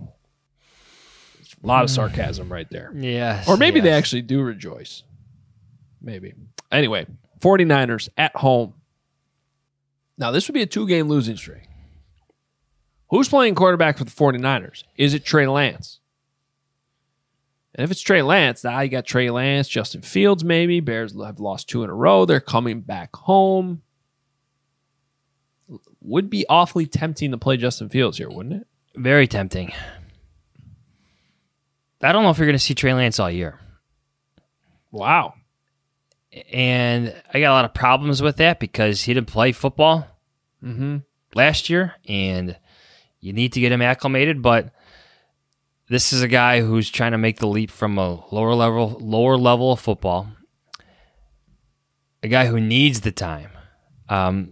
[1.63, 2.91] A lot of sarcasm right there.
[2.95, 3.47] Yes.
[3.49, 5.03] Or maybe they actually do rejoice.
[6.01, 6.33] Maybe.
[6.71, 7.05] Anyway,
[7.41, 8.75] 49ers at home.
[10.17, 11.63] Now, this would be a two game losing streak.
[13.09, 14.83] Who's playing quarterback for the 49ers?
[14.95, 15.99] Is it Trey Lance?
[17.75, 20.79] And if it's Trey Lance, now you got Trey Lance, Justin Fields, maybe.
[20.79, 22.25] Bears have lost two in a row.
[22.25, 23.81] They're coming back home.
[26.01, 28.67] Would be awfully tempting to play Justin Fields here, wouldn't it?
[28.95, 29.71] Very tempting.
[32.01, 33.59] I don't know if you're going to see Trey Lance all year.
[34.91, 35.33] Wow.
[36.51, 40.07] and I got a lot of problems with that because he didn't play football
[40.63, 40.97] Mm-hmm.
[41.35, 42.57] last year, and
[43.21, 44.41] you need to get him acclimated.
[44.41, 44.73] But
[45.87, 49.37] this is a guy who's trying to make the leap from a lower level lower
[49.37, 50.27] level of football.
[52.23, 53.51] A guy who needs the time.
[54.09, 54.51] Um,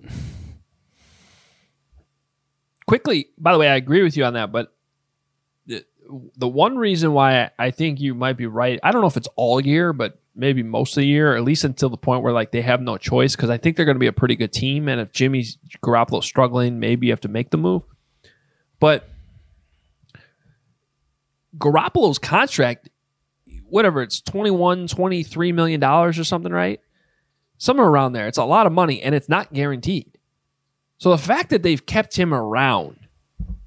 [2.88, 4.74] quickly by the way i agree with you on that but
[5.66, 5.84] the,
[6.38, 9.28] the one reason why I think you might be right i don't know if it's
[9.36, 12.52] all year but maybe most of the year at least until the point where like
[12.52, 14.88] they have no choice because i think they're going to be a pretty good team
[14.88, 17.84] and if jimmy's garoppolo struggling maybe you have to make the move.
[18.80, 19.10] But
[21.58, 22.90] garoppolo's contract
[23.68, 26.80] whatever it's 21 23 million dollars or something right?
[27.58, 28.28] Somewhere around there.
[28.28, 30.17] It's a lot of money and it's not guaranteed
[30.98, 32.98] so the fact that they've kept him around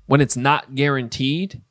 [0.06, 1.62] when it's not guaranteed,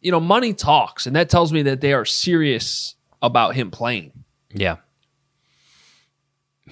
[0.00, 4.24] you know, money talks, and that tells me that they are serious about him playing.
[4.50, 4.76] yeah.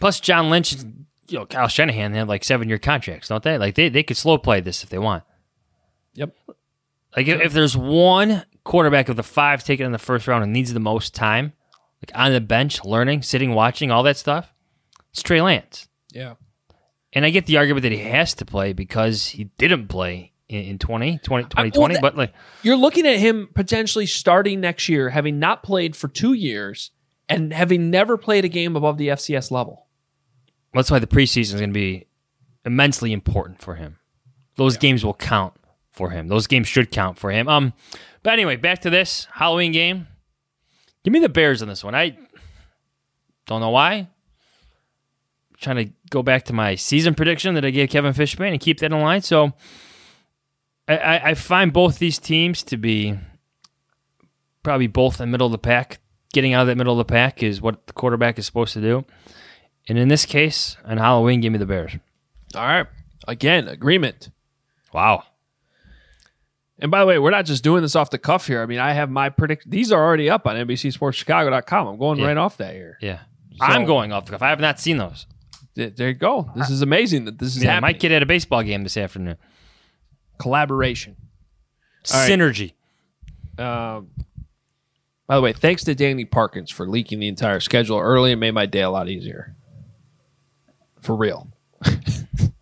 [0.01, 3.43] Plus, John Lynch, and, you know, Kyle Shanahan they have like seven year contracts, don't
[3.43, 3.57] they?
[3.57, 5.23] Like they they could slow play this if they want.
[6.15, 6.35] Yep.
[7.17, 10.53] Like if, if there's one quarterback of the five taken in the first round and
[10.53, 11.53] needs the most time,
[12.03, 14.53] like on the bench, learning, sitting, watching, all that stuff,
[15.11, 15.89] it's Trey Lance.
[16.13, 16.35] Yeah.
[17.13, 20.65] And I get the argument that he has to play because he didn't play in,
[20.65, 24.89] in 20, 20 well, 2020, that- but like You're looking at him potentially starting next
[24.89, 26.91] year, having not played for two years
[27.29, 29.87] and having never played a game above the FCS level.
[30.75, 32.07] that's why the preseason is going to be
[32.65, 33.99] immensely important for him.
[34.57, 35.55] Those games will count
[35.93, 36.29] for him.
[36.29, 37.49] Those games should count for him.
[37.49, 37.73] Um,
[38.23, 40.07] but anyway, back to this Halloween game.
[41.05, 41.95] Give me the Bears in this one.
[41.95, 42.17] I
[43.47, 44.09] don't know why.
[45.63, 48.81] Trying to go back to my season prediction that I gave Kevin Fishman and keep
[48.81, 49.23] that in line.
[49.23, 49.53] So
[50.89, 53.19] I, I, find both these teams to be
[54.63, 56.01] probably both in the middle of the pack.
[56.33, 58.81] Getting out of that middle of the pack is what the quarterback is supposed to
[58.81, 59.05] do.
[59.89, 61.93] And in this case, on Halloween, give me the Bears.
[62.55, 62.87] All right.
[63.29, 64.31] Again, agreement.
[64.93, 65.25] Wow.
[66.79, 68.63] And by the way, we're not just doing this off the cuff here.
[68.63, 69.71] I mean, I have my predict.
[69.71, 71.87] These are already up on NBC Sports NBCSportsChicago.com.
[71.87, 72.27] I'm going Yeah.
[72.27, 72.99] right off that here.
[73.01, 73.21] Yeah.
[73.61, 74.43] I'm going off the cuff.
[74.43, 75.27] I have not seen those.
[75.75, 76.51] Th- There you go.
[76.57, 77.89] This is amazing that this is Yeah, I happening.
[77.89, 79.37] might get at a baseball game this afternoon.
[80.39, 81.17] collaboration.
[82.13, 82.31] Right.
[82.31, 82.73] Synergy.
[83.59, 84.11] Um,
[85.29, 88.51] by the way, thanks to Danny Parkins for leaking the entire schedule early and made
[88.53, 89.55] my day a lot easier.
[91.01, 91.49] For real.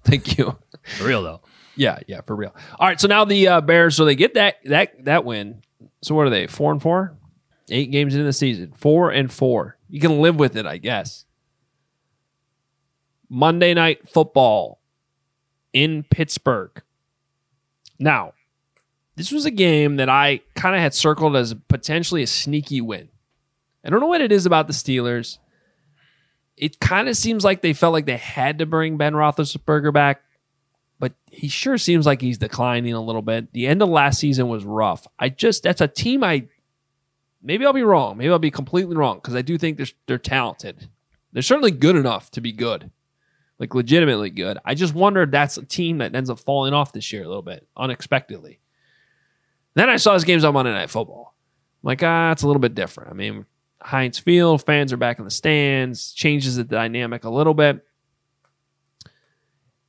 [0.04, 0.58] Thank you.
[0.98, 1.40] For real, though.
[1.76, 2.54] Yeah, yeah, for real.
[2.78, 5.62] All right, so now the uh, Bears, so they get that that that win.
[6.02, 6.46] So what are they?
[6.46, 7.16] Four and four,
[7.70, 8.72] eight games into the season.
[8.76, 9.78] Four and four.
[9.88, 11.24] You can live with it, I guess.
[13.30, 14.80] Monday night football
[15.72, 16.82] in Pittsburgh.
[17.98, 18.34] Now,
[19.16, 23.08] this was a game that I kind of had circled as potentially a sneaky win.
[23.82, 25.38] I don't know what it is about the Steelers.
[26.56, 30.22] It kind of seems like they felt like they had to bring Ben Roethlisberger back
[31.00, 33.52] but he sure seems like he's declining a little bit.
[33.52, 35.08] The end of last season was rough.
[35.18, 36.46] I just that's a team I
[37.42, 38.18] maybe I'll be wrong.
[38.18, 40.90] Maybe I'll be completely wrong because I do think they're they're talented.
[41.32, 42.90] They're certainly good enough to be good,
[43.60, 44.58] like legitimately good.
[44.64, 47.28] I just wonder if that's a team that ends up falling off this year a
[47.28, 48.58] little bit unexpectedly.
[49.74, 51.34] Then I saw his games on Monday Night Football.
[51.82, 53.10] I'm like, ah, it's a little bit different.
[53.10, 53.46] I mean,
[53.82, 57.86] Heinz Field, fans are back in the stands, changes the dynamic a little bit.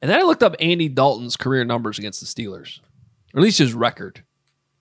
[0.01, 2.79] And then I looked up Andy Dalton's career numbers against the Steelers,
[3.33, 4.23] or at least his record.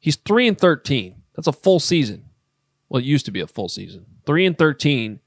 [0.01, 1.23] He's three and thirteen.
[1.37, 2.25] That's a full season.
[2.89, 4.07] Well, it used to be a full season.
[4.27, 5.21] Three and thirteen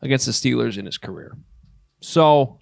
[0.00, 1.36] against the Steelers in his career.
[2.00, 2.58] So,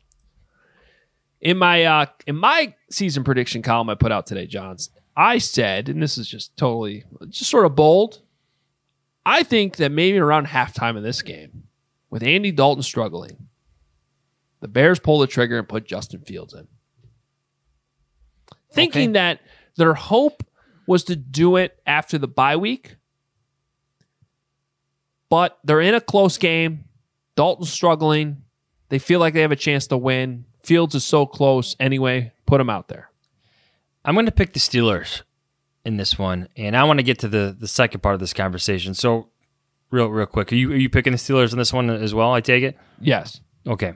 [1.40, 5.88] in my uh, in my season prediction column I put out today, Jahns, I said,
[5.88, 8.22] and this is just totally just sort of bold.
[9.24, 11.64] I think that maybe around halftime of this game,
[12.08, 13.48] with Andy Dalton struggling,
[14.60, 16.66] the Bears pull the trigger and put Justin Fields in.
[18.72, 19.40] Thinking that
[19.76, 20.44] their hope
[20.86, 22.96] was to do it after the bye week,
[25.28, 26.84] but they're in a close game.
[27.36, 28.42] Dalton's struggling.
[28.88, 30.44] They feel like they have a chance to win.
[30.62, 32.32] Fields is so close anyway.
[32.46, 33.10] Put him out there.
[34.04, 35.22] I'm going to pick the Steelers
[35.84, 38.32] in this one, and I want to get to the the second part of this
[38.32, 38.94] conversation.
[38.94, 39.28] So,
[39.90, 42.32] real real quick, are you are you picking the Steelers in this one as well?
[42.32, 42.76] I take it.
[43.00, 43.40] Yes.
[43.66, 43.94] Okay.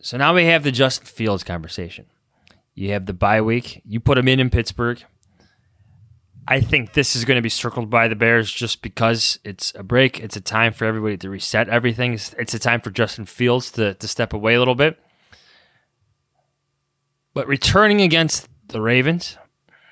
[0.00, 2.06] So now we have the Justin Fields conversation.
[2.74, 3.82] You have the bye week.
[3.84, 5.02] You put him in in Pittsburgh.
[6.48, 9.82] I think this is going to be circled by the Bears just because it's a
[9.82, 10.20] break.
[10.20, 12.14] It's a time for everybody to reset everything.
[12.14, 14.98] It's, it's a time for Justin Fields to, to step away a little bit.
[17.34, 19.36] But returning against the Ravens,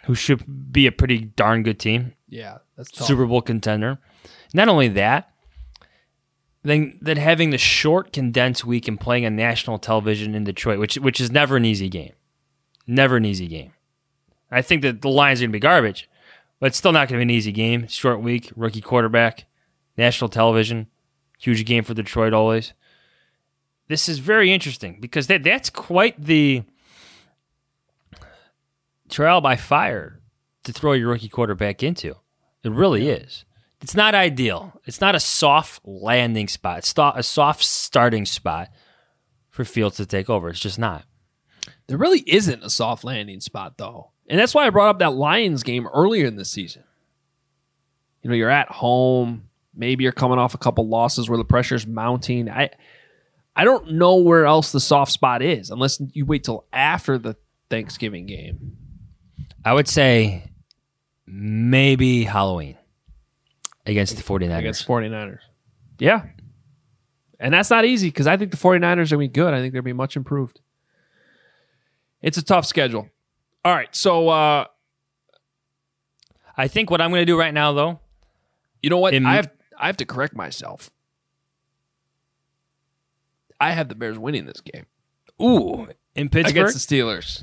[0.05, 2.59] who should be a pretty darn good team, Yeah.
[2.77, 3.99] That's Super Bowl contender.
[4.53, 5.31] Not only that,
[6.63, 10.97] then then having the short condensed week and playing on national television in Detroit, which
[10.97, 12.15] which is never an easy game,
[12.87, 13.73] never an easy game.
[14.51, 16.09] I think that the Lions are going to be garbage,
[16.65, 17.87] but it's still not going to be an easy game.
[17.89, 19.45] Short week, rookie quarterback,
[19.99, 20.87] national television,
[21.39, 22.73] huge game for Detroit always.
[23.89, 26.63] This is very interesting because that that's quite the
[29.11, 30.23] trial by fire
[30.63, 32.17] to throw your rookie quarterback into.
[32.63, 33.45] It really is.
[33.83, 34.81] It's not ideal.
[34.87, 36.79] It's not a soft landing spot.
[36.79, 38.71] It's a soft starting spot
[39.51, 40.49] for Fields to take over.
[40.49, 41.05] It's just not.
[41.89, 44.13] There really isn't a soft landing spot, though.
[44.29, 46.85] And that's why I brought up that Lions game earlier in the season.
[48.23, 49.49] You know, you're at home.
[49.75, 52.49] Maybe you're coming off a couple losses where the pressure's mounting.
[52.49, 52.71] I
[53.57, 57.37] I don't know where else the soft spot is unless you wait till after the
[57.71, 58.77] Thanksgiving game.
[59.65, 60.51] I would say
[61.27, 62.77] maybe Halloween
[63.87, 64.59] against the 49ers.
[64.59, 65.39] against 49ers.
[65.99, 66.25] Yeah.
[67.39, 69.53] And that's not easy because I think the 49ers are going to be good.
[69.53, 70.61] I think they'll be much improved.
[72.23, 73.09] It's a tough schedule.
[73.65, 73.95] All right.
[73.95, 74.67] So, uh,
[76.57, 78.01] I think what I'm going to do right now, though,
[78.83, 79.15] you know what?
[79.15, 80.91] In- I have I have to correct myself.
[83.61, 84.87] I have the Bears winning this game
[85.41, 87.43] ooh, in Pittsburgh against the Steelers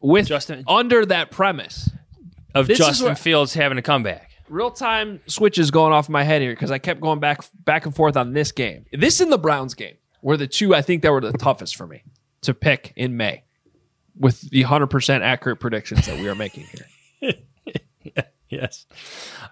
[0.00, 1.90] with Justin- under that premise.
[2.54, 4.30] of this Justin what- Fields having a comeback.
[4.48, 7.86] Real time switches going off in my head here because I kept going back back
[7.86, 8.84] and forth on this game.
[8.92, 11.86] This and the Browns game were the two I think that were the toughest for
[11.86, 12.02] me
[12.40, 13.44] to pick in May
[14.20, 16.66] with the 100% accurate predictions that we are making
[17.20, 17.34] here.
[18.48, 18.86] Yes.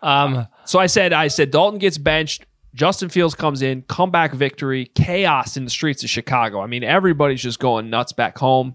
[0.03, 4.87] Um, So I said I said Dalton gets benched, Justin Fields comes in, comeback victory,
[4.95, 6.61] chaos in the streets of Chicago.
[6.61, 8.75] I mean, everybody's just going nuts back home.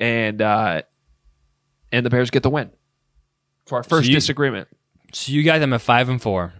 [0.00, 0.82] And uh
[1.92, 2.70] and the Bears get the win.
[3.66, 4.66] For our first you- disagreement.
[5.12, 6.52] so you got them at five and 4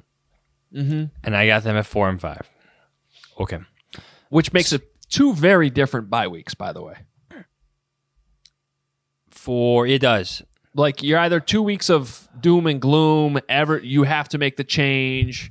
[0.72, 1.04] mm-hmm.
[1.24, 2.48] and I got them at four and five.
[3.40, 3.58] Okay.
[4.28, 6.94] Which makes it two very different bye weeks, by the way.
[9.40, 10.42] For it does.
[10.74, 14.64] like you're either two weeks of doom and gloom ever you have to make the
[14.64, 15.50] change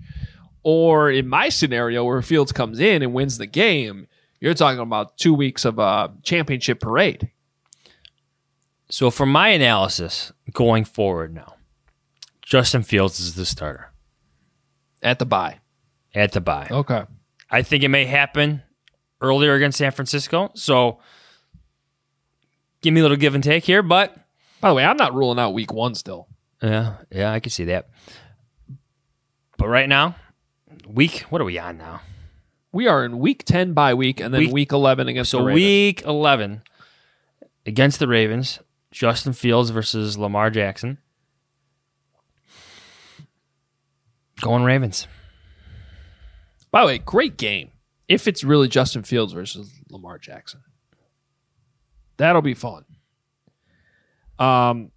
[0.64, 4.08] or in my scenario where fields comes in and wins the game
[4.40, 7.32] you're talking about two weeks of a championship parade
[8.90, 11.56] So for my analysis going forward now,
[12.42, 13.92] Justin Fields is the starter
[15.04, 15.60] at the bye
[16.16, 16.68] at the bye.
[16.72, 17.04] okay
[17.52, 18.62] I think it may happen
[19.22, 20.52] earlier against San Francisco.
[20.54, 21.00] So
[22.82, 24.16] give me a little give and take here, but
[24.62, 26.28] by the way i'm not ruling out week one still
[26.62, 27.88] yeah, yeah, I can see that.
[29.58, 30.16] But right now,
[30.86, 32.02] week what are we on now?
[32.74, 35.44] we are in week 10 by week and then Week- week, 11 against So the
[35.46, 35.56] Ravens.
[35.64, 36.62] week eleven
[37.66, 38.60] against the Ravens,
[38.92, 40.98] Justin Fields versus Lamar Jackson.
[44.42, 45.08] Going Ravens.
[46.72, 47.72] by the way great game
[48.08, 50.62] if it's really justin fields versus lamar jackson
[52.20, 52.86] that'll be fun
[54.38, 54.92] um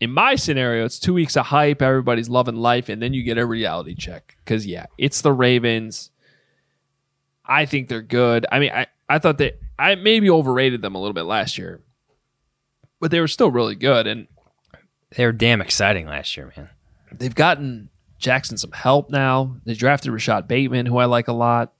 [0.00, 1.82] in my scenario, it's two weeks of hype.
[1.82, 4.34] Everybody's loving life, and then you get a reality check.
[4.42, 6.10] Because yeah, it's the Ravens.
[7.44, 8.46] I think they're good.
[8.50, 11.82] I mean, I I thought that I maybe overrated them a little bit last year,
[12.98, 14.26] but they were still really good, and
[15.16, 16.70] They were damn exciting last year, man.
[17.12, 19.56] they've gotten Jackson some help now.
[19.66, 21.74] They drafted Rashod Bateman, who I like a lot.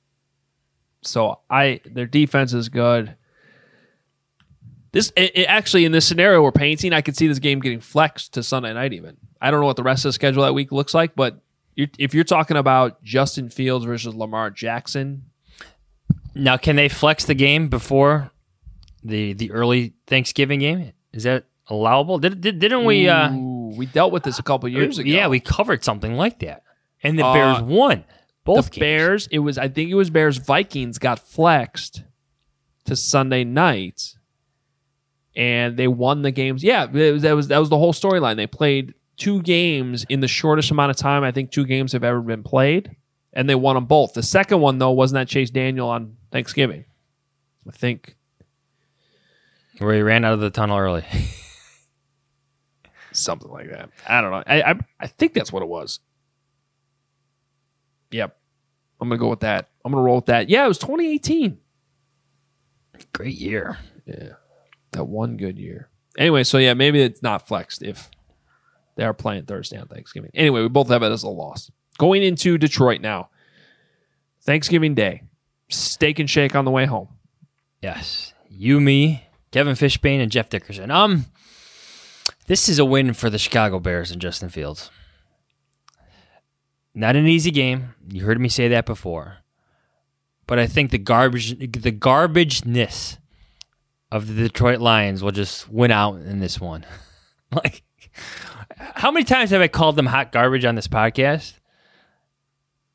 [1.01, 3.17] So I their defense is good.
[4.93, 7.81] This it, it actually in this scenario we're painting, I could see this game getting
[7.81, 8.93] flexed to Sunday night.
[8.93, 11.41] Even I don't know what the rest of the schedule that week looks like, but
[11.77, 15.27] you if you're talking about Justin Fields versus Lamar Jackson,
[16.35, 18.31] Now, can they flex the game before
[19.05, 20.93] the the early Thanksgiving game?
[21.13, 22.19] Is that allowable?
[22.19, 23.09] Did, did not we?
[23.09, 25.09] Uh, Ooh, we dealt with this a couple years ago.
[25.09, 26.65] yeah, we covered something like that,
[27.03, 28.05] and the Uh, Bears won
[28.45, 28.81] both the games.
[28.81, 29.27] Bears.
[29.29, 32.03] It was I think it was Bears Vikings got flexed
[32.87, 34.15] to Sunday night,
[35.37, 36.63] and they won the games.
[36.63, 38.37] Yeah, it was, that was that was the whole storyline.
[38.37, 42.05] They played two games in the shortest amount of time I think two games have
[42.05, 42.95] ever been played,
[43.33, 44.15] and they won them both.
[44.15, 46.85] The second one though wasn't that Chase Daniel on Thanksgiving.
[47.69, 48.17] I think
[49.79, 51.05] where he ran out of the tunnel early.
[53.13, 53.91] something like that.
[54.09, 54.43] I don't know.
[54.47, 56.01] I I, I think that's what it was.
[58.11, 58.37] Yep,
[59.01, 59.69] I'm gonna go with that.
[59.85, 60.49] I'm gonna roll with that.
[60.49, 61.59] Yeah, it was 2018.
[63.13, 63.79] Great year.
[64.05, 64.35] Yeah.
[64.93, 65.89] That one good year.
[66.19, 68.11] Anyway, so yeah, maybe it's not flexed if
[68.97, 70.31] they are playing Thursday on Thanksgiving.
[70.35, 71.71] Anyway, we both have it as a loss.
[71.99, 73.31] Going into Detroit now.
[74.43, 75.23] Thanksgiving Day.
[75.69, 77.09] Steak and shake on the way home.
[77.81, 80.91] Yes, you, me, Kevin Fishbain, and Jeff Dickerson.
[80.91, 81.27] Um,
[82.47, 84.91] this is a win for the Chicago Bears and Justin Fields.
[86.95, 87.95] Not an easy game.
[88.09, 89.39] You heard me say that before.
[90.47, 93.19] But I think the garbage the garbageness
[94.13, 96.85] of the Detroit Lions will just win out in this one.
[97.53, 97.83] like
[98.77, 101.55] how many times have I called them hot garbage on this podcast?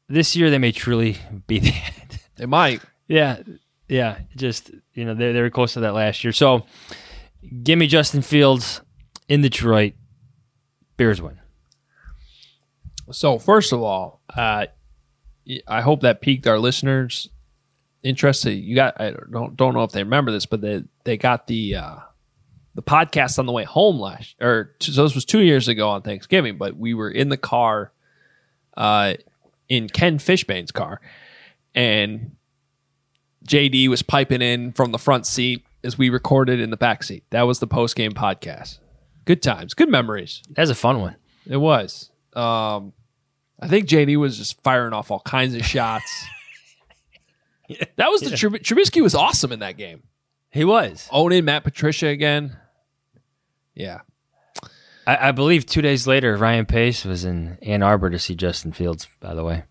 [0.07, 2.19] This year they may truly be that.
[2.35, 2.81] They might.
[3.07, 3.41] Yeah,
[3.87, 4.19] yeah.
[4.35, 6.33] Just you know, they they were close to that last year.
[6.33, 6.65] So,
[7.63, 8.81] give me Justin Fields
[9.27, 9.93] in Detroit.
[10.97, 11.39] Bears win.
[13.11, 14.65] So first of all, uh,
[15.67, 17.29] I hope that piqued our listeners'
[18.05, 18.45] interest.
[18.45, 21.75] You got I don't don't know if they remember this, but they they got the
[21.75, 21.95] uh,
[22.75, 26.03] the podcast on the way home last or so this was two years ago on
[26.03, 26.57] Thanksgiving.
[26.57, 27.91] But we were in the car,
[28.77, 29.15] uh,
[29.67, 31.01] in Ken Fishbain's car,
[31.73, 32.35] and
[33.47, 37.23] JD was piping in from the front seat as we recorded in the back seat.
[37.31, 38.79] That was the post game podcast.
[39.25, 40.43] Good times, good memories.
[40.51, 41.15] That's a fun one.
[41.47, 42.11] It was.
[42.33, 42.93] Um,
[43.59, 46.25] I think JD was just firing off all kinds of shots.
[47.97, 50.03] That was the Trub- Trubisky was awesome in that game.
[50.51, 51.07] He was.
[51.11, 52.57] Owning Matt Patricia again.
[53.73, 54.01] Yeah.
[55.07, 58.71] I, I believe two days later, Ryan Pace was in Ann Arbor to see Justin
[58.71, 59.07] Fields.
[59.19, 59.63] By the way,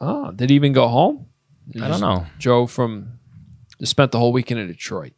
[0.00, 1.26] Oh, did he even go home?
[1.80, 2.26] I don't know.
[2.38, 3.18] Joe from.
[3.78, 5.12] Just spent the whole weekend in Detroit.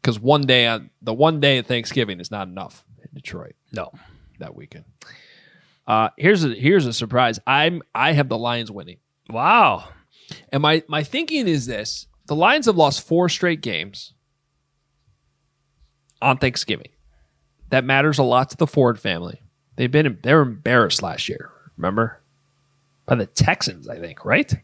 [0.00, 3.92] Because one day on the one day of Thanksgiving is not enough in Detroit no.
[4.38, 4.84] that weekend.
[5.86, 7.38] Uh, here's a here's a surprise.
[7.46, 8.98] I'm I have the Lions winning.
[9.28, 9.88] Wow.
[10.50, 14.14] And my my thinking is this: the Lions have lost four straight games
[16.20, 16.90] on Thanksgiving.
[17.70, 19.42] That matters a lot to the Ford family.
[19.76, 21.50] They've been they were embarrassed last year.
[21.76, 22.20] Remember
[23.06, 24.24] by the Texans, I think.
[24.24, 24.52] Right?
[24.52, 24.62] It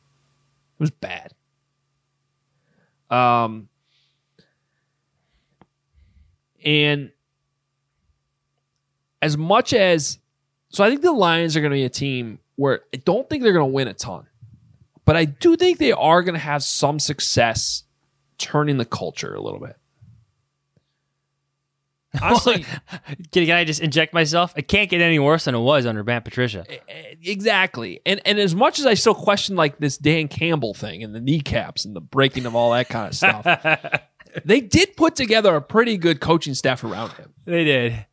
[0.78, 1.32] was bad.
[3.10, 3.68] Um,
[6.64, 7.12] and
[9.22, 10.18] as much as
[10.68, 13.42] so, I think the Lions are going to be a team where I don't think
[13.42, 14.26] they're going to win a ton
[15.04, 17.84] but I do think they are going to have some success
[18.38, 19.76] turning the culture a little bit.
[22.22, 22.64] Honestly,
[23.32, 24.54] Can, can I just inject myself?
[24.56, 26.64] It can't get any worse than it was under Matt Patricia.
[27.22, 28.00] exactly.
[28.06, 31.20] And and as much as I still question like this Dan Campbell thing and the
[31.20, 34.00] kneecaps and the breaking of all that kind of stuff,
[34.44, 37.32] they did put together a pretty good coaching staff around him.
[37.46, 38.06] They did.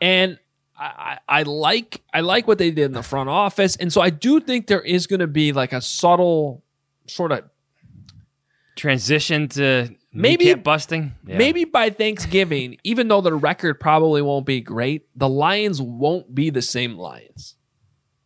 [0.00, 0.38] and
[0.78, 4.10] I, I like I like what they did in the front office, and so I
[4.10, 6.62] do think there is going to be like a subtle
[7.06, 7.44] sort of
[8.76, 11.14] Transition to Maybe- busting.
[11.26, 11.38] Yeah.
[11.38, 16.50] Maybe by Thanksgiving, even though the record probably won't be great, the Lions won't be
[16.50, 17.54] the same Lions.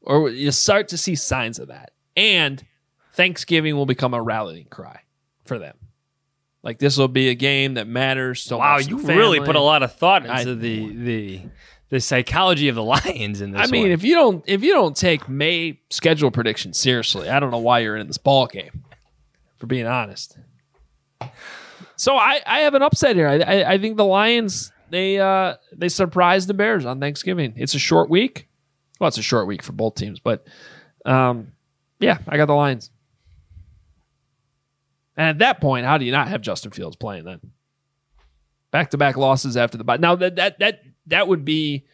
[0.03, 1.93] Or you start to see signs of that.
[2.17, 2.65] And
[3.13, 5.03] Thanksgiving will become a rallying cry
[5.45, 5.77] for them.
[6.65, 8.89] Like this will be a game that matters so Wow, much.
[8.89, 11.41] you the really put a lot of thought into I- the the
[11.91, 13.61] the psychology of the Lions in this.
[13.61, 13.91] I mean, one.
[13.91, 17.81] if you don't if you don't take May schedule predictions seriously, I don't know why
[17.81, 18.85] you're in this ball game.
[19.59, 20.39] For being honest,
[21.97, 23.29] so I, I have an upset here.
[23.29, 27.53] I, I I think the Lions they uh they surprised the Bears on Thanksgiving.
[27.57, 28.49] It's a short week.
[28.99, 30.47] Well, it's a short week for both teams, but
[31.05, 31.53] um,
[31.99, 32.91] yeah, I got the Lions.
[35.17, 37.41] And at that point, how do you not have Justin Fields playing then?
[38.71, 39.99] Back to back losses after the bye.
[39.99, 41.85] Now that that that that would be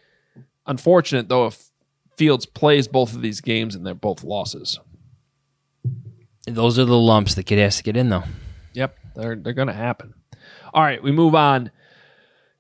[0.67, 1.71] unfortunate though if
[2.17, 4.81] Fields plays both of these games and they're both losses.
[6.47, 8.25] those are the lumps the kid has to get in, though.
[8.73, 10.15] Yep, they're they're going to happen.
[10.73, 11.71] All right, we move on.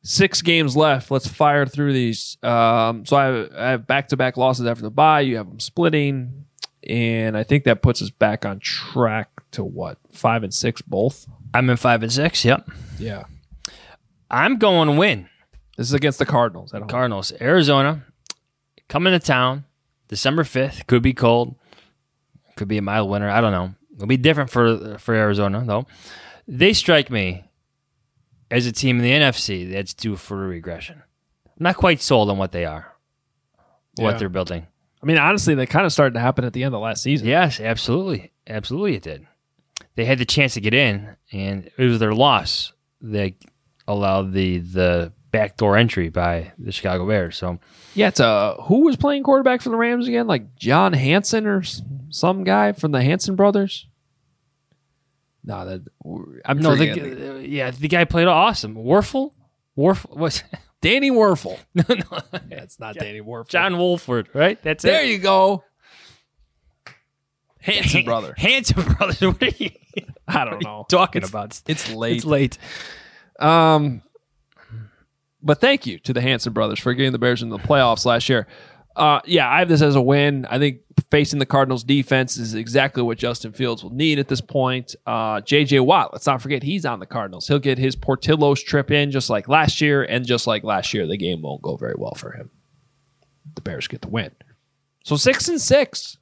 [0.03, 1.11] Six games left.
[1.11, 2.37] Let's fire through these.
[2.43, 5.23] Um, so I have, I have back-to-back losses after the bye.
[5.23, 6.45] You have them splitting,
[6.89, 11.27] and I think that puts us back on track to what five and six both.
[11.55, 12.45] I'm in five and six.
[12.45, 12.69] Yep.
[12.99, 13.25] Yeah,
[14.31, 15.29] I'm going win.
[15.77, 16.73] This is against the Cardinals.
[16.75, 16.89] I don't.
[16.89, 18.05] Cardinals, Arizona,
[18.89, 19.65] coming to town,
[20.09, 20.87] December fifth.
[20.87, 21.57] Could be cold.
[22.57, 23.29] Could be a mild winter.
[23.29, 23.75] I don't know.
[23.95, 25.87] It'll be different for for Arizona though.
[26.49, 27.45] They strike me
[28.51, 31.03] as a team in the NFC that's due for a regression.
[31.47, 32.93] I'm not quite sold on what they are,
[33.97, 34.19] what Yeah.
[34.19, 34.67] they're building.
[35.03, 37.27] I mean, honestly, they kind of started to happen at the end of last season.
[37.27, 39.27] Yes, absolutely, absolutely, it did.
[39.95, 43.35] They had the chance to get in, and it was their loss that
[43.89, 47.37] allowed the the backdoor entry by the Chicago Bears.
[47.37, 47.59] So
[47.95, 50.27] Yeah, it's uh, who was playing quarterback for the Rams again?
[50.27, 51.63] Like John Hanson or
[52.11, 53.87] some guy from the Hanson brothers?
[55.45, 55.83] No, that
[56.45, 58.75] I'm no, the, uh, yeah, the guy played awesome.
[58.75, 59.31] Werfel,
[59.79, 60.43] Werf was
[60.81, 61.59] Danny Werfel.
[61.75, 62.21] no, no,
[62.51, 63.49] it's not Danny Werfel.
[63.49, 64.61] John Wolford, right?
[64.63, 64.97] That's there it.
[65.05, 65.63] There you go.
[67.61, 68.35] Hanson brother.
[68.37, 69.31] Hanson brother.
[69.31, 69.71] What are you
[70.29, 70.85] I don't know.
[70.89, 71.61] talking It's- about?
[71.69, 72.17] It's late.
[72.17, 72.59] It's late.
[73.39, 74.03] Um,
[75.47, 78.29] but thank you to the Hanson brothers for getting the Bears in the playoffs last
[78.29, 78.49] year.
[78.97, 80.45] Uh, yeah, I have this as a win.
[80.47, 80.81] I think
[81.11, 84.97] facing the Cardinals defense is exactly what Justin Fields will need at this point.
[85.07, 87.47] Uh, JJ Watt, let's not forget he's on the Cardinals.
[87.47, 91.07] He'll get his Portillo's trip in just like last year, and just like last year,
[91.07, 92.51] the game won't go very well for him.
[93.55, 94.31] The Bears get the win.
[95.05, 96.17] So six and six.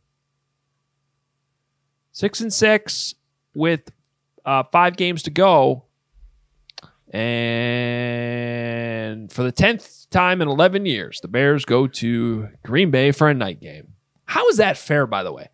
[2.13, 3.15] Six and six
[3.55, 3.91] with
[4.45, 5.85] uh, five games to go.
[7.15, 8.13] And
[9.33, 13.35] for the 10th time in 11 years, the Bears go to Green Bay for a
[13.35, 13.93] night game.
[14.25, 15.49] How is that fair, by the way?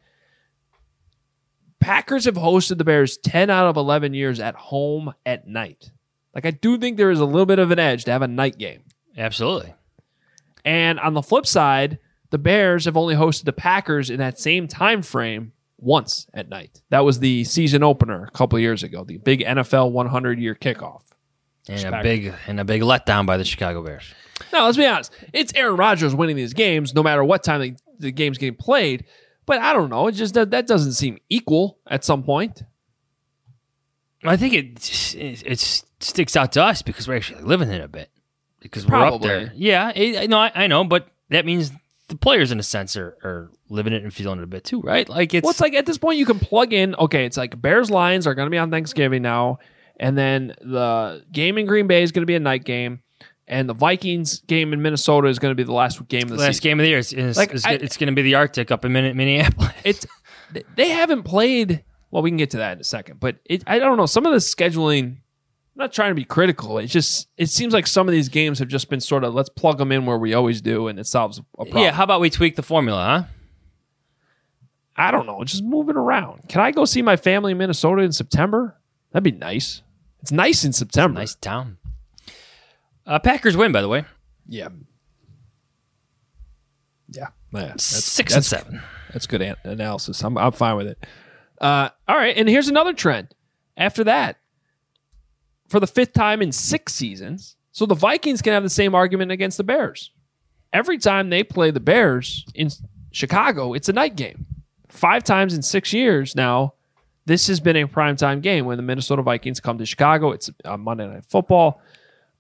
[1.78, 5.90] Packers have hosted the Bears 10 out of 11 years at home at night.
[6.34, 8.28] Like, I do think there is a little bit of an edge to have a
[8.28, 8.84] night game.
[9.16, 9.74] Absolutely.
[10.64, 11.98] And on the flip side,
[12.30, 16.80] the Bears have only hosted the Packers in that same time frame once at night.
[16.88, 20.54] That was the season opener a couple of years ago, the big NFL 100 year
[20.54, 21.02] kickoff.
[21.70, 24.04] And a big and a big letdown by the Chicago Bears.
[24.52, 25.12] Now, let's be honest.
[25.32, 29.04] It's Aaron Rodgers winning these games no matter what time the, the game's getting played.
[29.46, 30.06] But I don't know.
[30.08, 32.62] It just that, that doesn't seem equal at some point.
[34.24, 37.88] I think it it, it sticks out to us because we're actually living it a
[37.88, 38.10] bit
[38.60, 39.52] because we're up there.
[39.54, 41.72] Yeah, it, no, I, I know, but that means
[42.08, 44.80] the players in a sense are, are living it and feeling it a bit too,
[44.82, 45.08] right?
[45.08, 46.94] Like it's Well, it's like at this point you can plug in.
[46.96, 49.58] Okay, it's like Bears Lions are going to be on Thanksgiving now,
[50.01, 53.03] and then the game in Green Bay is going to be a night game,
[53.46, 56.36] and the Vikings game in Minnesota is going to be the last game of the
[56.36, 56.62] last season.
[56.62, 56.98] game of the year.
[56.98, 59.72] It's, it's, Like, it's, I- it's going to be the Arctic up in Minneapolis.
[59.84, 60.07] It's
[60.74, 61.84] they haven't played.
[62.11, 64.07] Well, we can get to that in a second, but it, I don't know.
[64.07, 65.18] Some of the scheduling.
[65.76, 66.78] I'm not trying to be critical.
[66.78, 69.48] It just it seems like some of these games have just been sort of let's
[69.48, 71.78] plug them in where we always do, and it solves a problem.
[71.84, 73.24] yeah, how about we tweak the formula, huh?
[74.96, 76.48] I don't know, just moving around.
[76.48, 78.76] Can I go see my family in Minnesota in September?
[79.12, 79.82] That'd be nice.
[80.22, 81.18] It's nice in September.
[81.20, 81.78] Nice town.
[83.06, 84.04] Uh, Packers win, by the way,
[84.48, 84.68] Yeah.
[87.08, 87.28] Yeah.
[87.52, 87.66] yeah.
[87.68, 88.82] That's, six that's, and seven.
[89.12, 90.22] That's good an- analysis.
[90.22, 91.04] I'm, I'm fine with it.
[91.60, 92.36] Uh, all right.
[92.36, 93.34] And here's another trend.
[93.76, 94.36] After that,
[95.68, 99.32] for the fifth time in six seasons, so the Vikings can have the same argument
[99.32, 100.10] against the Bears.
[100.72, 102.70] Every time they play the Bears in
[103.10, 104.46] Chicago, it's a night game.
[104.88, 106.74] Five times in six years now,
[107.30, 110.32] this has been a primetime game when the Minnesota Vikings come to Chicago.
[110.32, 111.80] It's on Monday Night Football.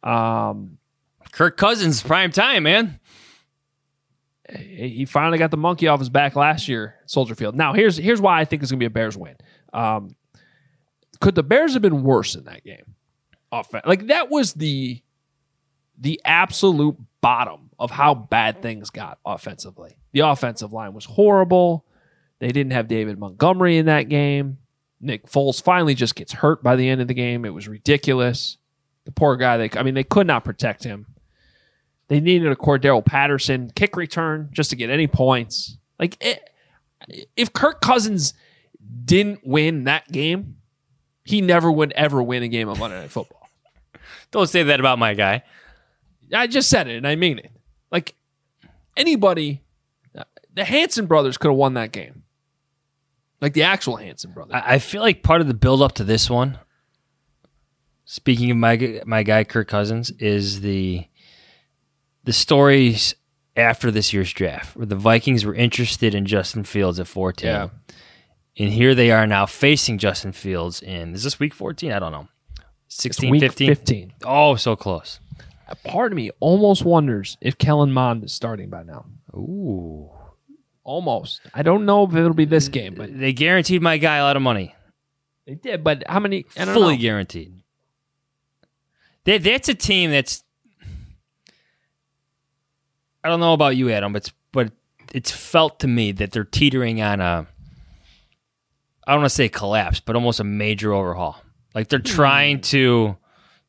[0.02, 0.78] Um,
[1.30, 2.98] Kirk Cousins, prime time, man.
[4.52, 7.54] he finally got the monkey off his back last year, Soldier Field.
[7.54, 9.36] Now here's here's why I think it's gonna be a Bears win.
[9.72, 10.16] Um,
[11.20, 12.96] could the Bears have been worse in that game?
[13.84, 15.00] Like that was the
[15.98, 19.96] the absolute bottom of how bad things got offensively.
[20.10, 21.84] The offensive line was horrible.
[22.40, 24.58] They didn't have David Montgomery in that game.
[25.00, 27.44] Nick Foles finally just gets hurt by the end of the game.
[27.44, 28.58] It was ridiculous.
[29.04, 29.56] The poor guy.
[29.56, 31.06] They, I mean, they could not protect him.
[32.08, 35.78] They needed a Cordarrelle Patterson kick return just to get any points.
[35.98, 36.50] Like, it,
[37.36, 38.34] if Kirk Cousins
[39.04, 40.56] didn't win that game,
[41.24, 43.48] he never would ever win a game of Monday Night Football.
[44.32, 45.44] Don't say that about my guy.
[46.34, 47.50] I just said it and I mean it.
[47.90, 48.14] Like,
[48.96, 49.62] anybody,
[50.54, 52.24] the Hanson brothers could have won that game.
[53.40, 54.54] Like the actual Hanson brother.
[54.54, 56.58] I, I feel like part of the build up to this one,
[58.04, 61.06] speaking of my my guy Kirk Cousins, is the
[62.24, 63.14] the stories
[63.56, 67.68] after this year's draft, where the Vikings were interested in Justin Fields at fourteen, Yeah.
[68.58, 71.92] and here they are now facing Justin Fields in is this week fourteen?
[71.92, 72.28] I don't know.
[72.92, 73.68] 16, week 15?
[73.68, 74.12] 15.
[74.24, 75.20] Oh, so close.
[75.68, 79.06] A part of me almost wonders if Kellen Mond is starting by now.
[79.32, 80.10] Ooh.
[80.82, 81.42] Almost.
[81.52, 84.36] I don't know if it'll be this game, but They guaranteed my guy a lot
[84.36, 84.74] of money.
[85.46, 85.84] they did.
[85.84, 86.46] But how many?
[86.56, 87.02] I don't fully know.
[87.02, 87.62] guaranteed.
[89.24, 90.42] That that's a team that's.
[93.22, 94.72] I don't know about you, Adam, but it's, but
[95.12, 97.46] it's felt to me that they're teetering on a.
[99.06, 101.36] I don't want to say collapse, but almost a major overhaul.
[101.74, 102.04] Like they're hmm.
[102.04, 103.16] trying to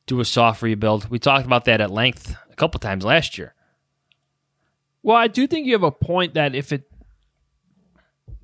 [0.05, 1.09] do a soft rebuild.
[1.09, 3.53] We talked about that at length a couple times last year.
[5.03, 6.90] Well, I do think you have a point that if it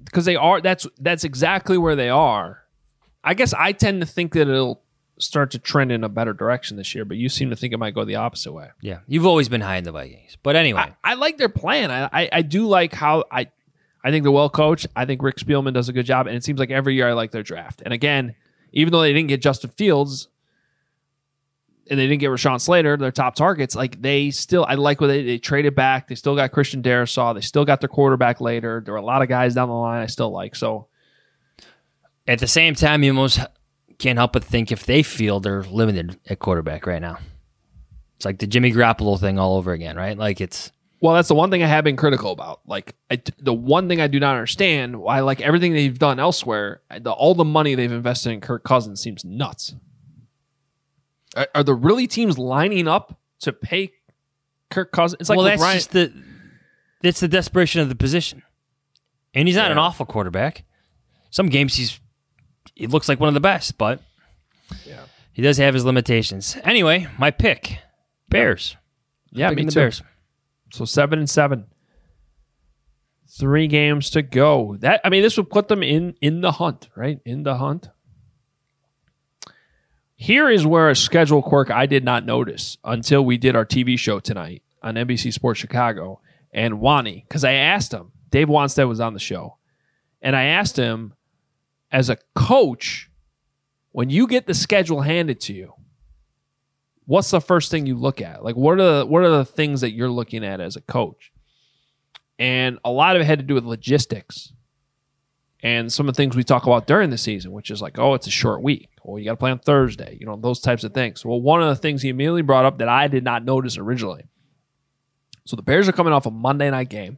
[0.09, 2.63] because they are that's that's exactly where they are.
[3.23, 4.81] I guess I tend to think that it'll
[5.19, 7.77] start to trend in a better direction this year, but you seem to think it
[7.77, 8.69] might go the opposite way.
[8.81, 11.91] Yeah, you've always been high in the Vikings, but anyway, I, I like their plan.
[11.91, 13.47] I, I I do like how I
[14.03, 14.87] I think they're well coached.
[14.95, 17.13] I think Rick Spielman does a good job, and it seems like every year I
[17.13, 17.81] like their draft.
[17.83, 18.35] And again,
[18.71, 20.27] even though they didn't get Justin Fields
[21.89, 25.07] and they didn't get Rashawn Slater, their top targets, like they still I like what
[25.07, 26.07] they they traded back.
[26.07, 27.33] They still got Christian Darrisaw.
[27.33, 28.81] They still got their quarterback later.
[28.83, 30.55] There were a lot of guys down the line I still like.
[30.55, 30.87] So
[32.27, 33.39] at the same time, you almost
[33.99, 37.17] can't help but think if they feel they're limited at quarterback right now.
[38.17, 40.17] It's like the Jimmy Garoppolo thing all over again, right?
[40.17, 40.71] Like it's
[41.01, 42.61] Well, that's the one thing I have been critical about.
[42.65, 46.81] Like I, the one thing I do not understand why, like everything they've done elsewhere,
[46.99, 49.75] the, all the money they've invested in Kirk Cousins seems nuts.
[51.37, 53.91] Are, are the really teams lining up to pay
[54.69, 55.21] Kirk Cousins?
[55.21, 56.11] It's like well, that's Ryan- just the
[57.03, 58.41] it's the desperation of the position,
[59.33, 60.63] and he's not an awful quarterback.
[61.29, 61.99] Some games he's
[62.75, 64.01] he looks like one of the best, but
[64.85, 66.57] yeah, he does have his limitations.
[66.63, 67.79] Anyway, my pick,
[68.29, 68.75] Bears.
[69.31, 69.79] yeah, Picking me the too.
[69.81, 70.01] Bears.
[70.73, 71.65] So seven and seven.
[73.39, 74.77] Three games to go.
[74.79, 77.19] That I mean, this would put them in in the hunt, right?
[77.25, 77.89] In the hunt.
[80.19, 83.99] Here is where a schedule quirk I did not notice until we did our TV
[83.99, 88.99] show tonight on NBC Sports Chicago and Wani, because I asked him, Dave Wannstedt was
[88.99, 89.57] on the show,
[90.19, 91.13] and I asked him,
[91.91, 93.11] as a coach,
[93.91, 95.73] when you get the schedule handed to you,
[97.05, 98.43] what's the first thing you look at?
[98.43, 101.31] Like what are the what are the things that you're looking at as a coach?
[102.39, 104.51] And a lot of it had to do with logistics
[105.63, 108.13] and some of the things we talk about during the season, which is like, oh,
[108.13, 108.89] it's a short week.
[109.03, 111.25] Well, you got to play on Thursday, you know, those types of things.
[111.25, 114.25] Well, one of the things he immediately brought up that I did not notice originally.
[115.45, 117.17] So the Bears are coming off a Monday night game,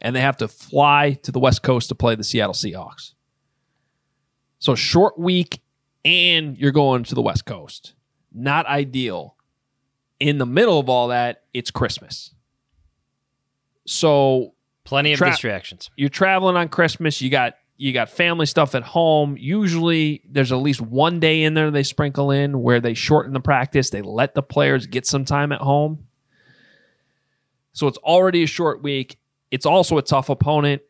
[0.00, 3.12] and they have to fly to the West Coast to play the Seattle Seahawks.
[4.58, 5.60] So short week,
[6.04, 7.94] and you're going to the West Coast.
[8.32, 9.36] Not ideal.
[10.18, 12.34] In the middle of all that, it's Christmas.
[13.86, 14.54] So
[14.90, 15.88] Plenty of Tra- distractions.
[15.96, 17.22] you're traveling on Christmas.
[17.22, 19.36] You got you got family stuff at home.
[19.38, 23.38] Usually, there's at least one day in there they sprinkle in where they shorten the
[23.38, 23.90] practice.
[23.90, 26.08] They let the players get some time at home.
[27.72, 29.20] So it's already a short week.
[29.52, 30.82] It's also a tough opponent.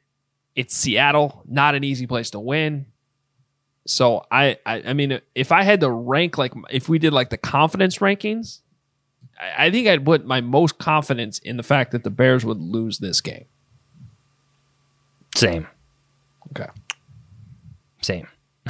[0.57, 2.87] It's Seattle, not an easy place to win.
[3.87, 7.29] So I, I, I mean, if I had to rank like if we did like
[7.29, 8.61] the confidence rankings,
[9.39, 12.63] I, I think I'd put my most confidence in the fact that the Bears would
[12.63, 13.45] lose this game.
[15.37, 15.67] Same,
[16.51, 16.69] Okay.
[18.03, 18.27] same.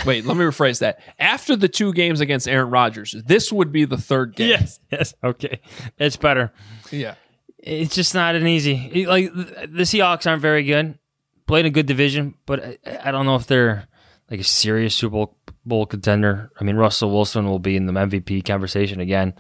[0.07, 1.01] Wait, let me rephrase that.
[1.19, 4.49] After the two games against Aaron Rodgers, this would be the third game.
[4.51, 5.15] Yes, yes.
[5.23, 5.61] Okay,
[5.99, 6.53] it's better.
[6.91, 7.15] Yeah.
[7.59, 9.05] It's just not an easy.
[9.07, 10.99] Like the Seahawks aren't very good.
[11.47, 13.87] Played a good division, but I, I don't know if they're
[14.31, 15.37] like a serious Super Bowl,
[15.67, 16.51] Bowl contender.
[16.59, 19.35] I mean, Russell Wilson will be in the MVP conversation again.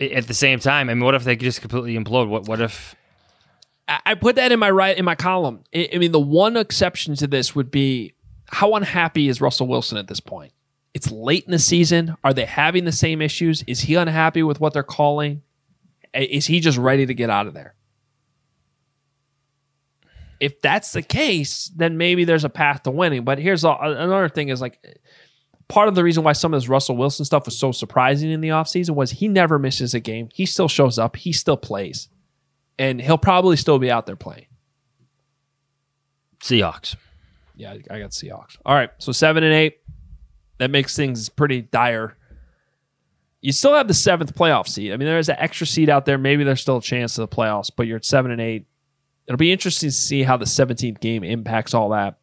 [0.00, 2.28] At the same time, I mean, what if they just completely implode?
[2.28, 2.94] What what if?
[3.88, 5.64] I put that in my right in my column.
[5.74, 8.14] I, mean, the one exception to this would be
[8.46, 10.52] how unhappy is Russell Wilson at this point?
[10.92, 12.16] It's late in the season.
[12.22, 13.62] Are they having the same issues?
[13.66, 15.42] Is he unhappy with what they're calling?
[16.12, 17.74] Is he just ready to get out of there?
[20.40, 23.24] If that's the case, then maybe there's a path to winning.
[23.24, 24.78] But here's all, another thing: is like
[25.68, 28.40] part of the reason why some of this Russell Wilson stuff was so surprising in
[28.40, 30.28] the offseason was he never misses a game.
[30.32, 31.16] He still shows up.
[31.16, 32.08] He still plays,
[32.78, 34.46] and he'll probably still be out there playing.
[36.40, 36.96] Seahawks.
[37.56, 38.56] Yeah, I got Seahawks.
[38.64, 39.78] All right, so seven and eight.
[40.58, 42.16] That makes things pretty dire.
[43.40, 44.92] You still have the seventh playoff seed.
[44.92, 46.18] I mean, there's an extra seed out there.
[46.18, 48.66] Maybe there's still a chance of the playoffs, but you're at seven and eight.
[49.26, 52.18] It'll be interesting to see how the 17th game impacts all that.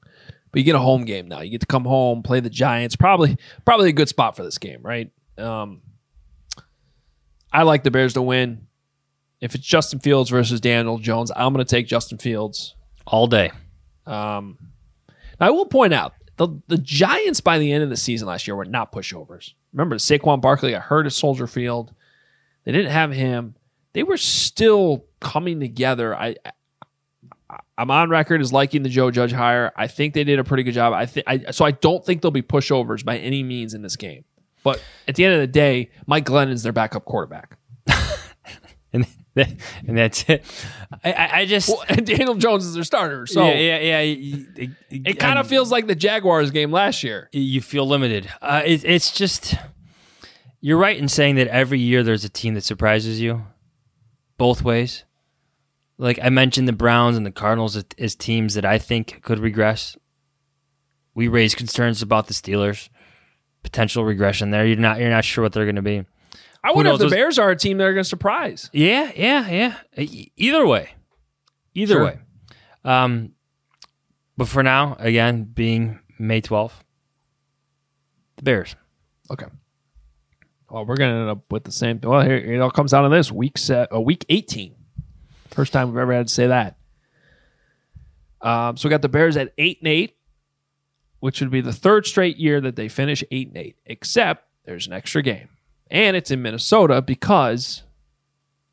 [0.00, 1.40] But you get a home game now.
[1.40, 2.96] You get to come home, play the Giants.
[2.96, 5.10] Probably, probably a good spot for this game, right?
[5.38, 5.82] Um,
[7.52, 8.66] I like the Bears to win.
[9.42, 12.76] If it's Justin Fields versus Daniel Jones, I'm going to take Justin Fields.
[13.04, 13.50] All day.
[14.06, 14.56] Um,
[15.40, 18.46] now I will point out the the Giants by the end of the season last
[18.46, 19.54] year were not pushovers.
[19.72, 21.92] Remember, Saquon Barkley got hurt at Soldier Field.
[22.64, 23.56] They didn't have him.
[23.92, 26.14] They were still coming together.
[26.14, 26.52] I, I
[27.76, 29.72] I'm on record as liking the Joe Judge hire.
[29.76, 30.92] I think they did a pretty good job.
[30.92, 33.96] I think I so I don't think they'll be pushovers by any means in this
[33.96, 34.24] game.
[34.62, 37.58] But at the end of the day, Mike Glennon's their backup quarterback.
[39.86, 40.44] And that's it.
[41.02, 43.26] I, I, just Well, Daniel Jones is their starter.
[43.26, 44.16] So yeah yeah yeah.
[44.56, 47.28] It, it kind of feels like the Jaguars game last year.
[47.32, 48.30] you feel limited.
[48.42, 49.54] Uh, it, it's just
[50.60, 53.46] you're right in saying that every year there's a team that surprises you,
[54.36, 55.04] both ways.
[55.98, 59.38] Like I mentioned, the Browns and the Cardinals as- as teams that I think could
[59.38, 59.96] regress.
[61.14, 62.88] We raise concerns about the Steelers,
[63.62, 64.66] potential regression there.
[64.66, 66.04] You're not you're not sure what they're going to be.
[66.64, 68.70] I wonder if the Bears are a team that are going to surprise.
[68.72, 70.06] Yeah, yeah, yeah.
[70.36, 70.90] Either way,
[71.74, 72.04] either Sure.
[72.04, 72.18] way.
[72.84, 73.32] Um,
[74.36, 76.72] but for now, again, being May 12th,
[78.36, 78.76] the Bears.
[79.30, 79.46] Okay.
[80.70, 81.98] Well, we're going to end up with the same.
[82.02, 84.74] Well, here it all comes down to this week set, a week eighteen.
[85.50, 86.76] First time we've ever had to say that.
[88.40, 90.16] Um, so we got the Bears at eight and eight,
[91.20, 93.76] which would be the third straight year that they finish eight and eight.
[93.84, 95.48] Except there's an extra game,
[95.92, 97.84] and it's in Minnesota because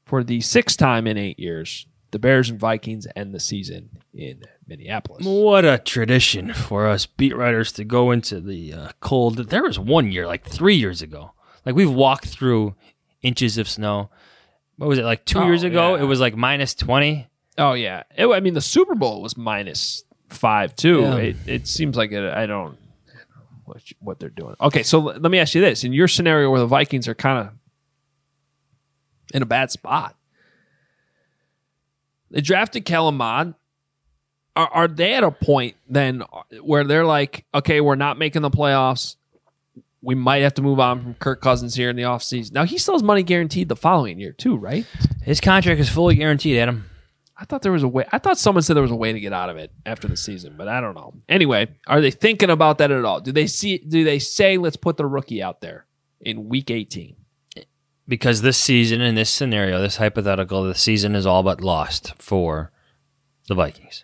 [0.05, 4.41] for the sixth time in eight years, the Bears and Vikings end the season in
[4.67, 5.23] Minneapolis.
[5.25, 9.37] What a tradition for us beat writers to go into the uh, cold.
[9.37, 11.33] There was one year, like three years ago.
[11.65, 12.73] Like we've walked through
[13.21, 14.09] inches of snow.
[14.77, 15.95] What was it, like two Oh, years ago?
[15.95, 16.01] yeah.
[16.01, 17.27] It was like minus 20.
[17.59, 21.01] Oh yeah, It- I mean the Super Bowl was minus five too.
[21.01, 21.15] Yeah.
[21.17, 22.77] It, it seems like it, I don't
[23.69, 24.55] what what they're doing.
[24.59, 27.47] Okay, so let me ask you this: in your scenario where the Vikings are kind
[27.47, 27.53] of
[29.33, 30.17] in a bad spot,
[32.31, 33.55] they drafted Kellen Are,
[34.55, 36.23] are they at a point then
[36.61, 39.15] where they're like, okay, we're not making the playoffs.
[40.01, 42.53] We might have to move on from Kirk Cousins here in the offseason.
[42.53, 44.85] Now he still has money guaranteed the following year too, right?
[45.23, 46.88] His contract is fully guaranteed, Adam.
[47.41, 48.05] I thought there was a way.
[48.11, 50.17] I thought someone said there was a way to get out of it after the
[50.17, 51.13] season, but I don't know.
[51.29, 53.21] Anyway, are they thinking about that at all?
[53.21, 53.77] Do they see?
[53.77, 55.85] Do they say let's put the rookie out there
[56.19, 57.15] in Week 18?
[58.07, 62.71] Because this season, in this scenario, this hypothetical, the season is all but lost for
[63.47, 64.03] the Vikings.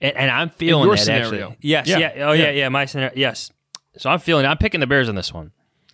[0.00, 1.50] And, and I'm feeling your that scenario.
[1.50, 1.58] actually.
[1.60, 1.98] Yes, Yeah.
[1.98, 2.12] yeah.
[2.28, 2.50] Oh, yeah, Yeah.
[2.50, 2.68] yeah.
[2.68, 3.12] My scenario.
[3.16, 3.52] Yes.
[3.96, 4.44] So I'm feeling.
[4.46, 5.52] I'm picking the Bears on this one.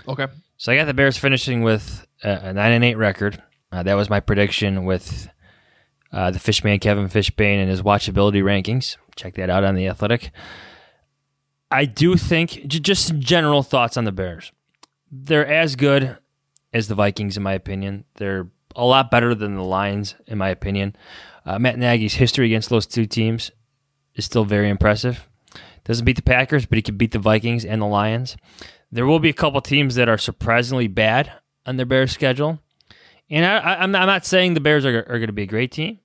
[0.09, 0.27] Okay.
[0.57, 3.41] So I got the Bears finishing with a, a nine and eight record.
[3.71, 5.29] Uh, that was my prediction with
[6.13, 8.97] uh, the Fishman Kevin Fishbain and his watchability rankings.
[9.17, 10.31] Check that out on the Athletic.
[11.71, 14.53] I do think j- just general thoughts on the Bears.
[15.11, 16.19] They're as good
[16.73, 18.05] as the Vikings, in my opinion.
[18.17, 20.97] They're a lot better than the Lions, in my opinion.
[21.45, 23.51] Uh, Matt Nagy's history against those two teams
[24.15, 25.29] is still very impressive.
[25.85, 28.37] Doesn't beat the Packers, but he can beat the Vikings and the Lions.
[28.93, 31.33] There will be a couple teams that are surprisingly bad
[31.65, 32.61] on their Bears schedule.
[33.31, 35.43] And I, I, I'm, not, I'm not saying the Bears are, are going to be
[35.43, 36.01] a great team.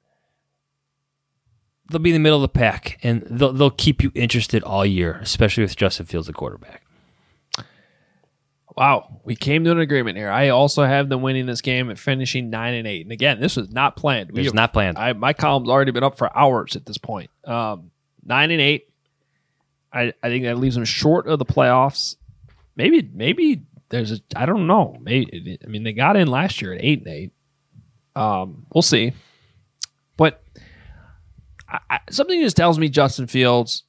[1.89, 4.85] They'll be in the middle of the pack, and they'll, they'll keep you interested all
[4.85, 6.83] year, especially with Justin Fields, the quarterback.
[8.75, 10.29] Wow, we came to an agreement here.
[10.29, 13.05] I also have them winning this game and finishing nine and eight.
[13.05, 14.31] And again, this was not planned.
[14.31, 14.97] It was not planned.
[14.97, 17.29] I, my column's already been up for hours at this point.
[17.45, 17.91] Um,
[18.25, 18.89] nine and eight.
[19.93, 22.17] I, I think that leaves them short of the playoffs.
[22.75, 24.95] Maybe maybe there's a I don't know.
[25.07, 25.25] I
[25.67, 27.31] mean they got in last year at eight and eight.
[28.15, 29.13] Um, we'll see.
[30.17, 30.43] But
[31.67, 33.83] I, I, something just tells me Justin Fields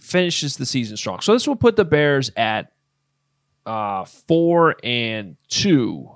[0.00, 1.20] finishes the season strong.
[1.20, 2.72] So this will put the Bears at
[3.66, 6.10] uh, four and two.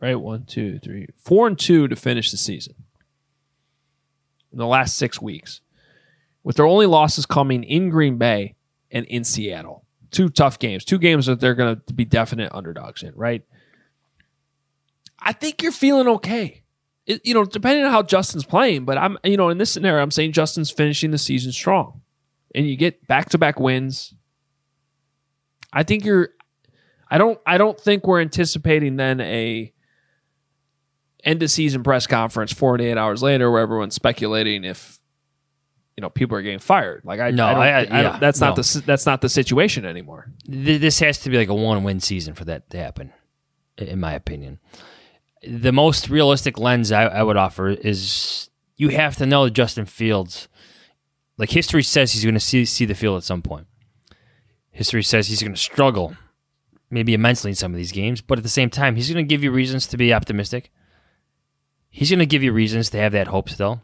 [0.00, 2.74] Right, one, two, three, four and two to finish the season
[4.50, 5.60] in the last six weeks,
[6.42, 8.56] with their only losses coming in Green Bay
[8.90, 9.81] and in Seattle.
[10.12, 13.14] Two tough games, two games that they're going to be definite underdogs in.
[13.16, 13.42] Right.
[15.18, 16.62] I think you're feeling okay.
[17.06, 20.02] It, you know, depending on how Justin's playing, but I'm, you know, in this scenario,
[20.02, 22.02] I'm saying Justin's finishing the season strong,
[22.54, 24.14] and you get back to back wins.
[25.72, 26.28] I think you're.
[27.10, 27.40] I don't.
[27.44, 29.72] I don't think we're anticipating then a
[31.24, 34.98] end of season press conference 48 hours later where everyone's speculating if
[35.96, 37.02] you know people are getting fired.
[37.04, 37.62] Like I, No, I don't,
[37.92, 38.48] I- I- don't- that's no.
[38.48, 40.30] not the that's not the situation anymore.
[40.46, 43.12] This has to be like a one win season for that to happen,
[43.78, 44.58] in my opinion.
[45.46, 49.86] The most realistic lens I, I would offer is you have to know that Justin
[49.86, 50.48] Fields,
[51.36, 53.66] like history says, he's going to see see the field at some point.
[54.70, 56.16] History says he's going to struggle,
[56.90, 59.28] maybe immensely in some of these games, but at the same time, he's going to
[59.28, 60.70] give you reasons to be optimistic.
[61.90, 63.82] He's going to give you reasons to have that hope still,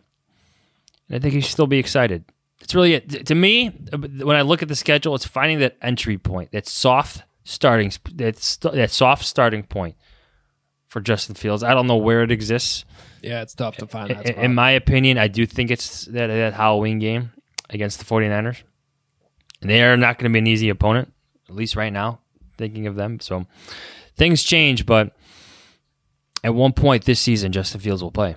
[1.09, 2.25] and I think you should still be excited.
[2.61, 3.27] It's really it.
[3.27, 7.23] To me, when I look at the schedule, it's finding that entry point, that soft
[7.45, 8.37] starting, that
[8.73, 9.95] that soft starting point
[10.89, 11.63] for Justin Fields.
[11.63, 12.85] I don't know where it exists.
[13.23, 16.55] Yeah, it's tough to find I- In my opinion, I do think it's that, that
[16.55, 17.33] Halloween game
[17.71, 18.63] against the 49ers.
[19.61, 21.13] And they are not going to be an easy opponent,
[21.49, 22.21] at least right now,
[22.57, 23.19] thinking of them.
[23.21, 23.47] So
[24.17, 25.17] things change, but
[26.45, 28.37] at one point this season, Justin Fields will play.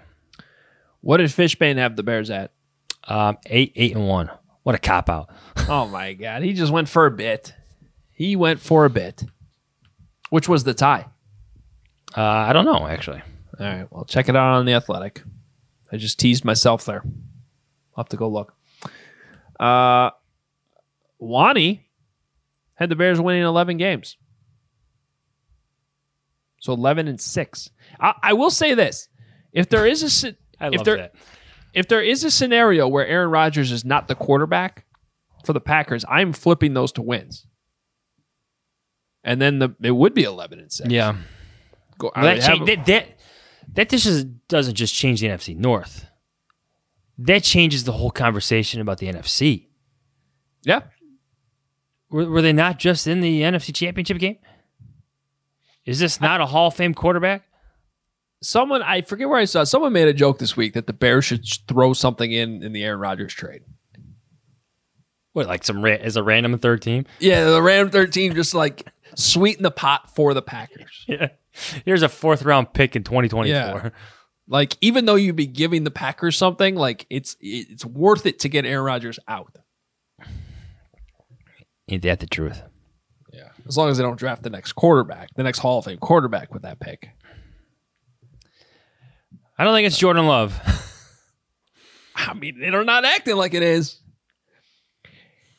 [1.02, 2.52] what did Fishbain have the Bears at?
[3.08, 4.30] Um, eight, eight, and one.
[4.64, 5.30] What a cop out.
[5.70, 7.54] Oh my god, he just went for a bit.
[8.12, 9.24] He went for a bit,
[10.30, 11.06] which was the tie.
[12.18, 13.22] Uh, I don't know, actually.
[13.60, 15.22] All right, well, check it out on the Athletic.
[15.92, 17.04] I just teased myself there.
[17.96, 18.54] I'll have to go look.
[19.60, 20.10] Uh,
[21.20, 21.88] Wani
[22.76, 24.18] had the Bears winning 11 games.
[26.60, 27.70] So 11 and 6.
[28.00, 29.08] I, I will say this.
[29.54, 30.36] If there is a if
[30.78, 31.16] love there that.
[31.74, 34.86] If there is a scenario where Aaron Rodgers is not the quarterback
[35.46, 37.46] for the Packers, I'm flipping those to wins.
[39.24, 40.90] And then the it would be 11 and 6.
[40.90, 41.16] Yeah.
[41.98, 43.08] Go, Well, that, have cha- them- that, that,
[43.74, 46.08] that just is, doesn't just change the NFC North.
[47.20, 49.68] That changes the whole conversation about the NFC.
[50.64, 50.82] yeah.
[52.10, 54.38] Were, were they not just in the NFC Championship game?
[55.86, 57.44] Is this not a Hall of Fame quarterback?
[58.42, 59.64] Someone I forget where I saw.
[59.64, 62.84] Someone made a joke this week that the Bears should throw something in in the
[62.84, 63.62] Aaron Rodgers trade.
[65.34, 67.06] What, like some ra- is a random third team?
[67.20, 68.86] Yeah, the Ram 13 just like
[69.16, 71.06] sweeten the pot for the Packers.
[71.08, 71.30] Yeah.
[71.84, 73.54] Here's a fourth round pick in 2024.
[73.54, 73.90] Yeah.
[74.48, 78.50] Like even though you'd be giving the Packers something, like it's it's worth it to
[78.50, 79.58] get Aaron Rodgers out.
[81.90, 82.62] Ain't that the truth?
[83.34, 83.50] Yeah.
[83.68, 86.54] As long as they don't draft the next quarterback, the next Hall of Fame quarterback
[86.54, 87.10] with that pick.
[89.58, 90.60] I don't think it's Jordan Love.
[92.16, 94.00] I mean, they're not acting like it is.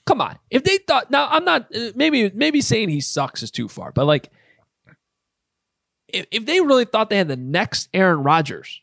[0.07, 0.39] Come on.
[0.51, 3.93] If they thought now I'm not uh, maybe maybe saying he sucks is too far,
[3.93, 4.31] but like
[6.09, 8.81] if, if they really thought they had the next Aaron Rodgers,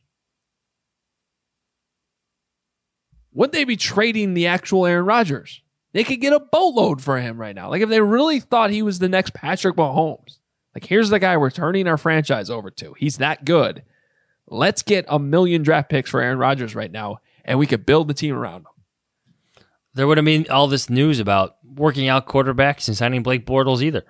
[3.34, 5.62] would they be trading the actual Aaron Rodgers?
[5.91, 7.70] They could get a boatload for him right now.
[7.70, 10.38] Like if they really thought he was the next Patrick Mahomes,
[10.74, 12.93] like here's the guy we're turning our franchise over to.
[12.93, 13.84] He's that good.
[14.49, 18.07] Let's get a million draft picks for Aaron Rodgers right now, and we could build
[18.07, 18.67] the team around him.
[19.93, 23.81] there would have been all this news about working out quarterbacks and signing Blake Bortles
[23.81, 24.03] either.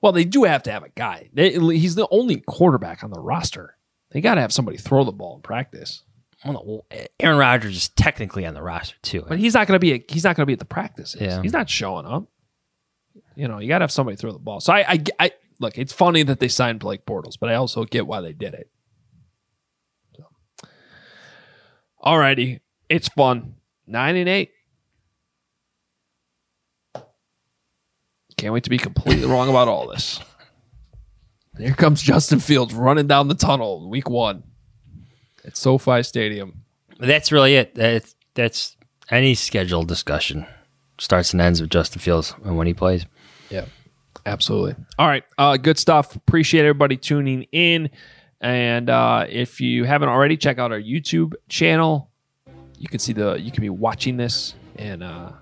[0.00, 1.30] Well, they do have to have a guy.
[1.32, 3.76] They, he's the only quarterback on the roster.
[4.10, 6.02] They got to have somebody throw the ball in practice.
[6.44, 6.84] Well,
[7.18, 9.24] Aaron Rodgers is technically on the roster too.
[9.26, 9.40] But eh?
[9.40, 9.94] he's not going to be.
[9.94, 11.20] A, he's not going to be at the practices.
[11.20, 11.40] Yeah.
[11.40, 12.26] He's not showing up.
[13.34, 14.60] You know, you got to have somebody throw the ball.
[14.60, 15.30] So I, I, I
[15.64, 15.78] look.
[15.78, 18.70] It's funny that they signed Blake Bortles, but I also get why they did it.
[20.16, 20.24] So.
[22.04, 23.56] Alrighty, it's fun.
[23.86, 24.50] Nine and eight.
[28.36, 30.20] Can't wait to be completely wrong about all this.
[31.56, 34.42] Here comes Justin Fields running down the tunnel, week one
[35.44, 36.64] at SoFi Stadium.
[36.98, 37.74] that's really it.
[37.74, 38.76] That's, that's
[39.10, 40.46] any scheduled discussion
[40.98, 43.06] starts and ends with Justin Fields and when he plays.
[43.50, 43.66] Yeah,
[44.26, 44.76] absolutely.
[44.98, 46.16] All right, uh, good stuff.
[46.16, 47.90] Appreciate everybody tuning in.
[48.40, 52.10] And uh, if you haven't already, check out our YouTube channel.
[52.78, 55.32] You can see the you can be watching this and uh,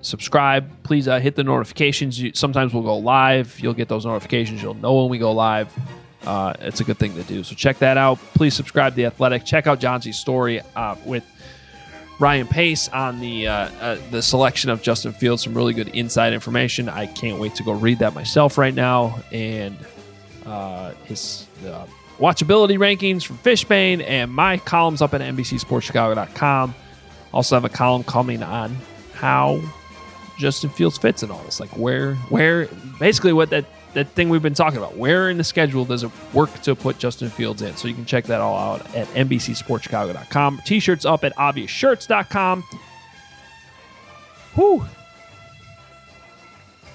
[0.00, 0.68] subscribe.
[0.82, 2.20] Please uh, hit the notifications.
[2.20, 3.60] You, sometimes we'll go live.
[3.60, 4.62] You'll get those notifications.
[4.62, 5.72] You'll know when we go live.
[6.26, 7.44] Uh, it's a good thing to do.
[7.44, 8.18] So check that out.
[8.34, 9.44] Please subscribe to the Athletic.
[9.44, 11.24] Check out John C's story uh, with
[12.18, 15.44] Ryan Pace on the uh, uh, the selection of Justin Fields.
[15.44, 16.88] Some really good inside information.
[16.88, 19.20] I can't wait to go read that myself right now.
[19.30, 19.76] And
[20.44, 21.46] uh, his
[22.18, 26.74] watchability rankings from Fishbain and my columns up at NBCSportsChicago.com.
[27.32, 28.76] Also have a column coming on
[29.14, 29.60] how
[30.38, 31.60] Justin Fields fits in all this.
[31.60, 33.64] Like where where basically what that
[33.94, 34.96] that thing we've been talking about.
[34.96, 37.76] Where in the schedule does it work to put Justin Fields in?
[37.76, 40.60] So you can check that all out at NBCSportsChicago.com.
[40.64, 42.62] T-shirts up at ObviousShirts.com.
[44.54, 44.84] Whew.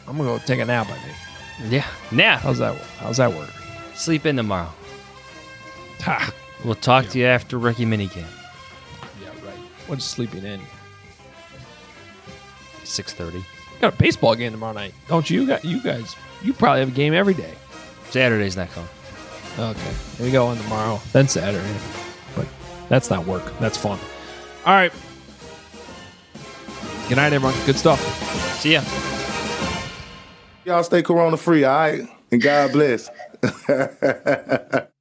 [0.08, 0.88] I'm gonna go take a nap.
[0.90, 1.72] I think.
[1.72, 1.88] Yeah.
[2.12, 2.76] Now, How's that?
[3.00, 3.50] How's that work?
[3.96, 4.70] sleep in tomorrow.
[6.02, 6.34] Ha.
[6.66, 8.26] We'll talk to you after rookie minicamp.
[9.22, 9.56] Yeah, right.
[9.88, 10.60] What's sleeping in?
[12.84, 13.44] 6.30.
[13.82, 15.42] Got a baseball game tomorrow night, don't you?
[15.42, 16.16] You got you guys.
[16.44, 17.54] You probably have a game every day.
[18.10, 18.90] Saturday's not coming.
[19.58, 21.76] Okay, we go on tomorrow, then Saturday.
[22.36, 22.48] But
[22.90, 23.44] that's not work.
[23.60, 24.00] That's fun.
[24.66, 24.92] All right.
[27.08, 27.54] Good night, everyone.
[27.66, 28.00] Good stuff.
[28.60, 28.82] See ya.
[30.66, 32.02] Y'all stay corona free, all right?
[32.32, 33.10] And God bless.